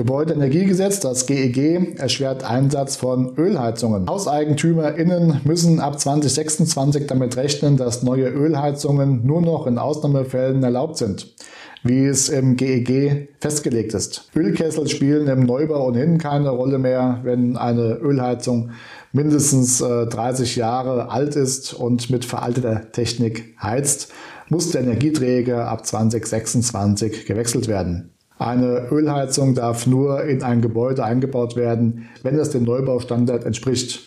Gebäudeenergiegesetz, 0.00 1.00
das 1.00 1.26
GEG, 1.26 1.98
erschwert 1.98 2.42
Einsatz 2.42 2.96
von 2.96 3.36
Ölheizungen. 3.36 4.08
HauseigentümerInnen 4.08 5.42
müssen 5.44 5.78
ab 5.78 6.00
2026 6.00 7.06
damit 7.06 7.36
rechnen, 7.36 7.76
dass 7.76 8.02
neue 8.02 8.28
Ölheizungen 8.28 9.26
nur 9.26 9.42
noch 9.42 9.66
in 9.66 9.76
Ausnahmefällen 9.76 10.62
erlaubt 10.62 10.96
sind 10.96 11.34
wie 11.82 12.04
es 12.04 12.28
im 12.28 12.56
GEG 12.56 13.30
festgelegt 13.40 13.94
ist. 13.94 14.28
Ölkessel 14.36 14.86
spielen 14.86 15.28
im 15.28 15.44
Neubau 15.44 15.88
ohnehin 15.88 16.18
keine 16.18 16.50
Rolle 16.50 16.78
mehr, 16.78 17.20
wenn 17.22 17.56
eine 17.56 17.94
Ölheizung 17.94 18.72
mindestens 19.12 19.78
30 19.78 20.56
äh, 20.56 20.60
Jahre 20.60 21.10
alt 21.10 21.36
ist 21.36 21.72
und 21.72 22.10
mit 22.10 22.26
veralteter 22.26 22.92
Technik 22.92 23.56
heizt, 23.62 24.12
muss 24.50 24.70
der 24.70 24.82
Energieträger 24.82 25.68
ab 25.68 25.86
2026 25.86 27.24
gewechselt 27.24 27.66
werden. 27.66 28.12
Eine 28.40 28.88
Ölheizung 28.90 29.54
darf 29.54 29.86
nur 29.86 30.24
in 30.24 30.42
ein 30.42 30.62
Gebäude 30.62 31.04
eingebaut 31.04 31.56
werden, 31.56 32.08
wenn 32.22 32.38
es 32.38 32.48
dem 32.48 32.64
Neubaustandard 32.64 33.44
entspricht. 33.44 34.00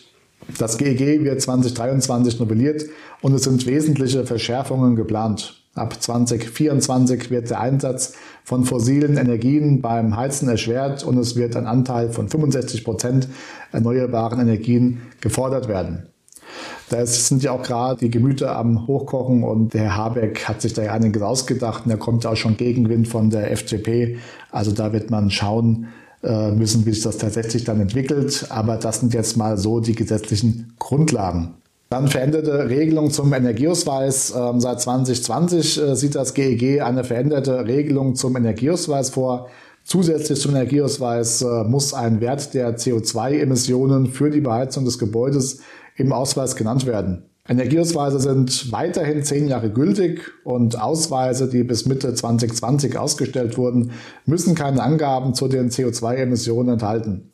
Das 0.58 0.76
GEG 0.76 1.22
wird 1.22 1.40
2023 1.40 2.40
novelliert 2.40 2.84
und 3.22 3.32
es 3.32 3.44
sind 3.44 3.64
wesentliche 3.64 4.26
Verschärfungen 4.26 4.96
geplant. 4.96 5.62
Ab 5.76 6.02
2024 6.02 7.30
wird 7.30 7.50
der 7.50 7.60
Einsatz 7.60 8.14
von 8.42 8.64
fossilen 8.64 9.18
Energien 9.18 9.80
beim 9.80 10.16
Heizen 10.16 10.48
erschwert 10.48 11.04
und 11.04 11.16
es 11.16 11.36
wird 11.36 11.54
ein 11.54 11.68
Anteil 11.68 12.10
von 12.10 12.28
65 12.28 12.82
Prozent 12.82 13.28
erneuerbaren 13.70 14.40
Energien 14.40 15.02
gefordert 15.20 15.68
werden. 15.68 16.08
Da 16.90 17.06
sind 17.06 17.42
ja 17.42 17.52
auch 17.52 17.62
gerade 17.62 18.00
die 18.00 18.10
Gemüter 18.10 18.56
am 18.56 18.86
Hochkochen 18.86 19.42
und 19.42 19.74
der 19.74 19.82
Herr 19.82 19.96
Habeck 19.96 20.46
hat 20.46 20.60
sich 20.60 20.74
da 20.74 20.82
ja 20.82 20.92
einiges 20.92 21.22
ausgedacht 21.22 21.84
und 21.86 21.90
da 21.90 21.96
kommt 21.96 22.26
auch 22.26 22.36
schon 22.36 22.56
Gegenwind 22.56 23.08
von 23.08 23.30
der 23.30 23.50
FDP. 23.50 24.18
Also 24.50 24.72
da 24.72 24.92
wird 24.92 25.10
man 25.10 25.30
schauen 25.30 25.88
äh, 26.22 26.52
müssen, 26.52 26.86
wie 26.86 26.92
sich 26.92 27.02
das 27.02 27.18
tatsächlich 27.18 27.64
dann 27.64 27.80
entwickelt. 27.80 28.46
Aber 28.50 28.76
das 28.76 29.00
sind 29.00 29.14
jetzt 29.14 29.36
mal 29.36 29.58
so 29.58 29.80
die 29.80 29.94
gesetzlichen 29.94 30.74
Grundlagen. 30.78 31.54
Dann 31.90 32.08
veränderte 32.08 32.68
Regelung 32.68 33.10
zum 33.10 33.32
Energieausweis. 33.32 34.34
Ähm, 34.36 34.60
seit 34.60 34.80
2020 34.80 35.80
äh, 35.80 35.96
sieht 35.96 36.14
das 36.14 36.34
GEG 36.34 36.80
eine 36.82 37.04
veränderte 37.04 37.66
Regelung 37.66 38.14
zum 38.14 38.36
Energieausweis 38.36 39.10
vor. 39.10 39.48
Zusätzlich 39.84 40.40
zum 40.40 40.52
Energieausweis 40.52 41.42
äh, 41.42 41.64
muss 41.64 41.92
ein 41.92 42.22
Wert 42.22 42.54
der 42.54 42.78
CO2-Emissionen 42.78 44.06
für 44.06 44.30
die 44.30 44.40
Beheizung 44.40 44.86
des 44.86 44.98
Gebäudes 44.98 45.60
im 45.96 46.12
Ausweis 46.12 46.56
genannt 46.56 46.86
werden. 46.86 47.24
Energieausweise 47.46 48.18
sind 48.18 48.72
weiterhin 48.72 49.22
zehn 49.22 49.46
Jahre 49.46 49.70
gültig 49.70 50.32
und 50.44 50.80
Ausweise, 50.80 51.50
die 51.50 51.62
bis 51.62 51.84
Mitte 51.84 52.14
2020 52.14 52.96
ausgestellt 52.96 53.58
wurden, 53.58 53.90
müssen 54.24 54.54
keine 54.54 54.82
Angaben 54.82 55.34
zu 55.34 55.48
den 55.48 55.68
CO2-Emissionen 55.68 56.70
enthalten. 56.70 57.30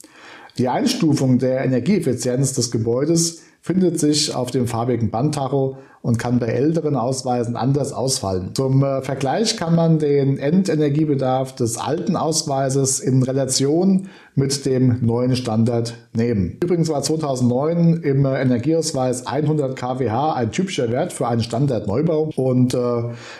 Die 0.58 0.68
Einstufung 0.68 1.38
der 1.38 1.64
Energieeffizienz 1.64 2.54
des 2.54 2.72
Gebäudes 2.72 3.42
findet 3.60 4.00
sich 4.00 4.34
auf 4.34 4.50
dem 4.50 4.66
farbigen 4.66 5.10
Bandtacho 5.10 5.76
und 6.02 6.18
kann 6.18 6.38
bei 6.38 6.46
älteren 6.46 6.96
Ausweisen 6.96 7.56
anders 7.56 7.92
ausfallen. 7.92 8.54
Zum 8.54 8.82
äh, 8.82 9.02
Vergleich 9.02 9.58
kann 9.58 9.74
man 9.74 9.98
den 9.98 10.38
Endenergiebedarf 10.38 11.54
des 11.54 11.76
alten 11.76 12.16
Ausweises 12.16 13.00
in 13.00 13.22
Relation 13.22 14.08
mit 14.34 14.64
dem 14.64 15.04
neuen 15.04 15.36
Standard 15.36 15.94
nehmen. 16.14 16.56
Übrigens 16.62 16.88
war 16.88 17.02
2009 17.02 18.00
im 18.02 18.24
Energieausweis 18.24 19.26
100 19.26 19.76
kWh 19.76 20.32
ein 20.34 20.52
typischer 20.52 20.90
Wert 20.90 21.12
für 21.12 21.28
einen 21.28 21.42
Standardneubau 21.42 22.30
und 22.34 22.72
äh, 22.72 22.78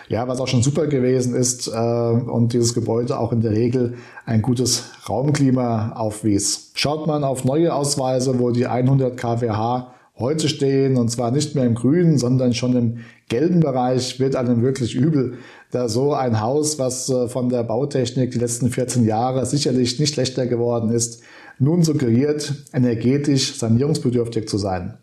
ja, 0.09 0.27
was 0.27 0.39
auch 0.39 0.47
schon 0.47 0.61
super 0.61 0.85
gewesen 0.85 1.33
ist 1.33 1.67
äh, 1.67 1.71
und 1.71 2.53
dieses 2.53 2.75
Gebäude 2.75 3.17
auch 3.17 3.31
in 3.31 3.41
der 3.41 3.53
Regel 3.53 3.95
ein 4.27 4.43
gutes 4.43 4.83
Raumklima 5.09 5.93
aufwies. 5.93 6.71
Schaut 6.75 7.07
man 7.07 7.23
auf 7.23 7.43
neue 7.43 7.73
Ausweise, 7.73 8.37
wo 8.37 8.51
die 8.51 8.67
100 8.67 9.17
kWh 9.17 9.85
heute 10.21 10.47
stehen 10.47 10.97
und 10.97 11.09
zwar 11.09 11.31
nicht 11.31 11.55
mehr 11.55 11.65
im 11.65 11.75
grünen, 11.75 12.17
sondern 12.17 12.53
schon 12.53 12.75
im 12.75 12.97
gelben 13.27 13.59
Bereich, 13.59 14.19
wird 14.19 14.35
einem 14.35 14.61
wirklich 14.61 14.95
übel, 14.95 15.37
da 15.71 15.89
so 15.89 16.13
ein 16.13 16.41
Haus, 16.41 16.79
was 16.79 17.09
äh, 17.09 17.27
von 17.27 17.49
der 17.49 17.63
Bautechnik 17.63 18.31
die 18.31 18.39
letzten 18.39 18.69
14 18.69 19.05
Jahre 19.05 19.45
sicherlich 19.45 19.99
nicht 19.99 20.13
schlechter 20.13 20.47
geworden 20.47 20.91
ist, 20.91 21.21
nun 21.59 21.83
suggeriert, 21.83 22.53
energetisch 22.73 23.57
sanierungsbedürftig 23.57 24.47
zu 24.47 24.57
sein. 24.57 24.97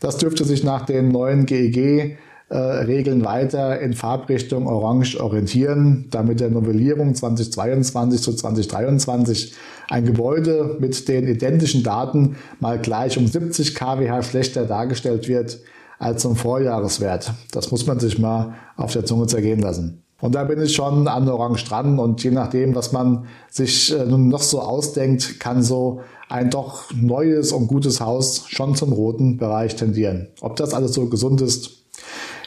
Das 0.00 0.16
dürfte 0.16 0.44
sich 0.44 0.64
nach 0.64 0.86
den 0.86 1.08
neuen 1.08 1.46
GEG 1.46 2.16
äh, 2.50 2.56
Regeln 2.56 3.24
weiter 3.24 3.80
in 3.80 3.94
Farbrichtung 3.94 4.66
Orange 4.66 5.20
orientieren, 5.20 6.06
damit 6.10 6.40
der 6.40 6.50
Novellierung 6.50 7.14
2022 7.14 8.20
zu 8.20 8.32
2023 8.34 9.54
ein 9.88 10.04
Gebäude 10.04 10.76
mit 10.80 11.08
den 11.08 11.28
identischen 11.28 11.84
Daten 11.84 12.36
mal 12.58 12.80
gleich 12.80 13.16
um 13.18 13.28
70 13.28 13.74
kWh 13.76 14.22
schlechter 14.22 14.66
dargestellt 14.66 15.28
wird 15.28 15.60
als 16.00 16.22
zum 16.22 16.34
Vorjahreswert. 16.34 17.32
Das 17.52 17.70
muss 17.70 17.86
man 17.86 18.00
sich 18.00 18.18
mal 18.18 18.54
auf 18.76 18.92
der 18.92 19.04
Zunge 19.04 19.28
zergehen 19.28 19.60
lassen. 19.60 20.02
Und 20.20 20.34
da 20.34 20.42
bin 20.42 20.60
ich 20.60 20.74
schon 20.74 21.06
an 21.06 21.28
Orange 21.28 21.64
dran 21.64 22.00
und 22.00 22.22
je 22.24 22.32
nachdem, 22.32 22.74
was 22.74 22.90
man 22.90 23.26
sich 23.48 23.96
äh, 23.96 24.04
nun 24.06 24.28
noch 24.28 24.42
so 24.42 24.60
ausdenkt, 24.60 25.38
kann 25.38 25.62
so 25.62 26.00
ein 26.28 26.50
doch 26.50 26.92
neues 26.94 27.52
und 27.52 27.68
gutes 27.68 28.00
Haus 28.00 28.44
schon 28.48 28.74
zum 28.74 28.92
roten 28.92 29.36
Bereich 29.36 29.76
tendieren. 29.76 30.28
Ob 30.40 30.56
das 30.56 30.74
alles 30.74 30.94
so 30.94 31.06
gesund 31.06 31.40
ist, 31.40 31.79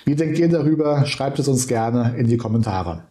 wie 0.06 0.16
denkt 0.16 0.40
ihr 0.40 0.50
darüber? 0.50 1.06
Schreibt 1.06 1.40
es 1.40 1.48
uns 1.48 1.68
gerne 1.68 2.16
in 2.18 2.28
die 2.28 2.38
Kommentare. 2.38 3.04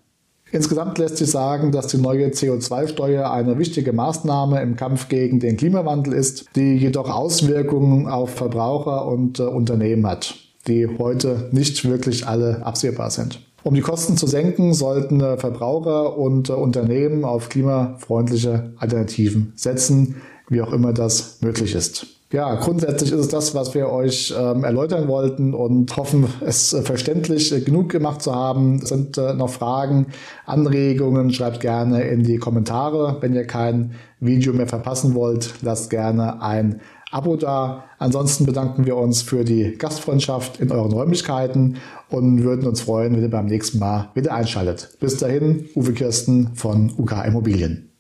Insgesamt 0.53 0.99
lässt 0.99 1.17
sich 1.17 1.31
sagen, 1.31 1.73
dass 1.73 1.87
die 1.87 1.97
neue 1.97 2.29
CO2-Steuer 2.29 3.31
eine 3.31 3.59
wichtige 3.59 3.95
Maßnahme 3.95 4.61
im 4.61 4.77
Kampf 4.77 5.09
gegen 5.09 5.41
den 5.41 5.57
Klimawandel 5.57 6.13
ist, 6.13 6.45
die 6.57 6.77
jedoch 6.77 7.09
Auswirkungen 7.09 8.07
auf 8.07 8.35
Verbraucher 8.35 9.07
und 9.07 9.41
äh, 9.41 9.45
Unternehmen 9.45 10.07
hat, 10.07 10.35
die 10.69 10.87
heute 10.99 11.49
nicht 11.53 11.89
wirklich 11.89 12.27
alle 12.29 12.67
absehbar 12.67 13.11
sind. 13.11 13.41
Um 13.65 13.75
die 13.75 13.81
Kosten 13.81 14.19
zu 14.19 14.27
senken, 14.27 14.75
sollten 14.75 15.23
äh, 15.23 15.39
Verbraucher 15.39 16.19
und 16.19 16.51
äh, 16.51 16.53
Unternehmen 16.53 17.25
auf 17.25 17.49
klimafreundliche 17.49 18.75
Alternativen 18.77 19.55
setzen, 19.57 20.17
wie 20.49 20.61
auch 20.61 20.75
immer 20.75 20.93
das 20.93 21.39
möglich 21.41 21.75
ist. 21.75 22.07
Ja, 22.33 22.55
grundsätzlich 22.55 23.13
ist 23.13 23.21
es 23.21 23.29
das, 23.29 23.55
was 23.55 23.75
wir 23.75 23.91
euch 23.91 24.35
ähm, 24.35 24.65
erläutern 24.65 25.07
wollten 25.07 25.53
und 25.53 25.95
hoffen, 25.99 26.27
es 26.41 26.73
äh, 26.73 26.81
verständlich 26.81 27.53
äh, 27.53 27.61
genug 27.61 27.91
gemacht 27.91 28.23
zu 28.23 28.35
haben. 28.35 28.77
Es 28.77 28.89
sind 28.89 29.19
äh, 29.19 29.35
noch 29.35 29.51
Fragen, 29.51 30.07
Anregungen, 30.47 31.31
schreibt 31.35 31.61
gerne 31.61 32.05
in 32.05 32.23
die 32.23 32.39
Kommentare. 32.39 33.19
Wenn 33.21 33.35
ihr 33.35 33.47
kein 33.47 33.93
Video 34.19 34.55
mehr 34.55 34.67
verpassen 34.67 35.15
wollt, 35.15 35.57
lasst 35.61 35.91
gerne 35.91 36.41
ein 36.41 36.81
Abo 37.11 37.37
da. 37.37 37.85
Ansonsten 37.99 38.47
bedanken 38.47 38.87
wir 38.87 38.97
uns 38.97 39.21
für 39.21 39.45
die 39.45 39.77
Gastfreundschaft 39.77 40.59
in 40.59 40.73
euren 40.73 40.93
Räumlichkeiten 40.93 41.77
und 42.09 42.43
würden 42.45 42.67
uns 42.67 42.81
freuen, 42.81 43.15
wenn 43.15 43.23
ihr 43.23 43.31
beim 43.31 43.45
nächsten 43.45 43.79
Mal 43.79 44.09
wieder 44.15 44.33
einschaltet. 44.33 44.97
Bis 45.01 45.19
dahin, 45.19 45.69
Uwe 45.77 45.93
Kirsten 45.93 46.55
von 46.55 46.91
UK 46.97 47.27
Immobilien. 47.27 47.91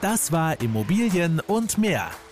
Das 0.00 0.30
war 0.30 0.60
Immobilien 0.60 1.42
und 1.48 1.76
mehr 1.78 2.06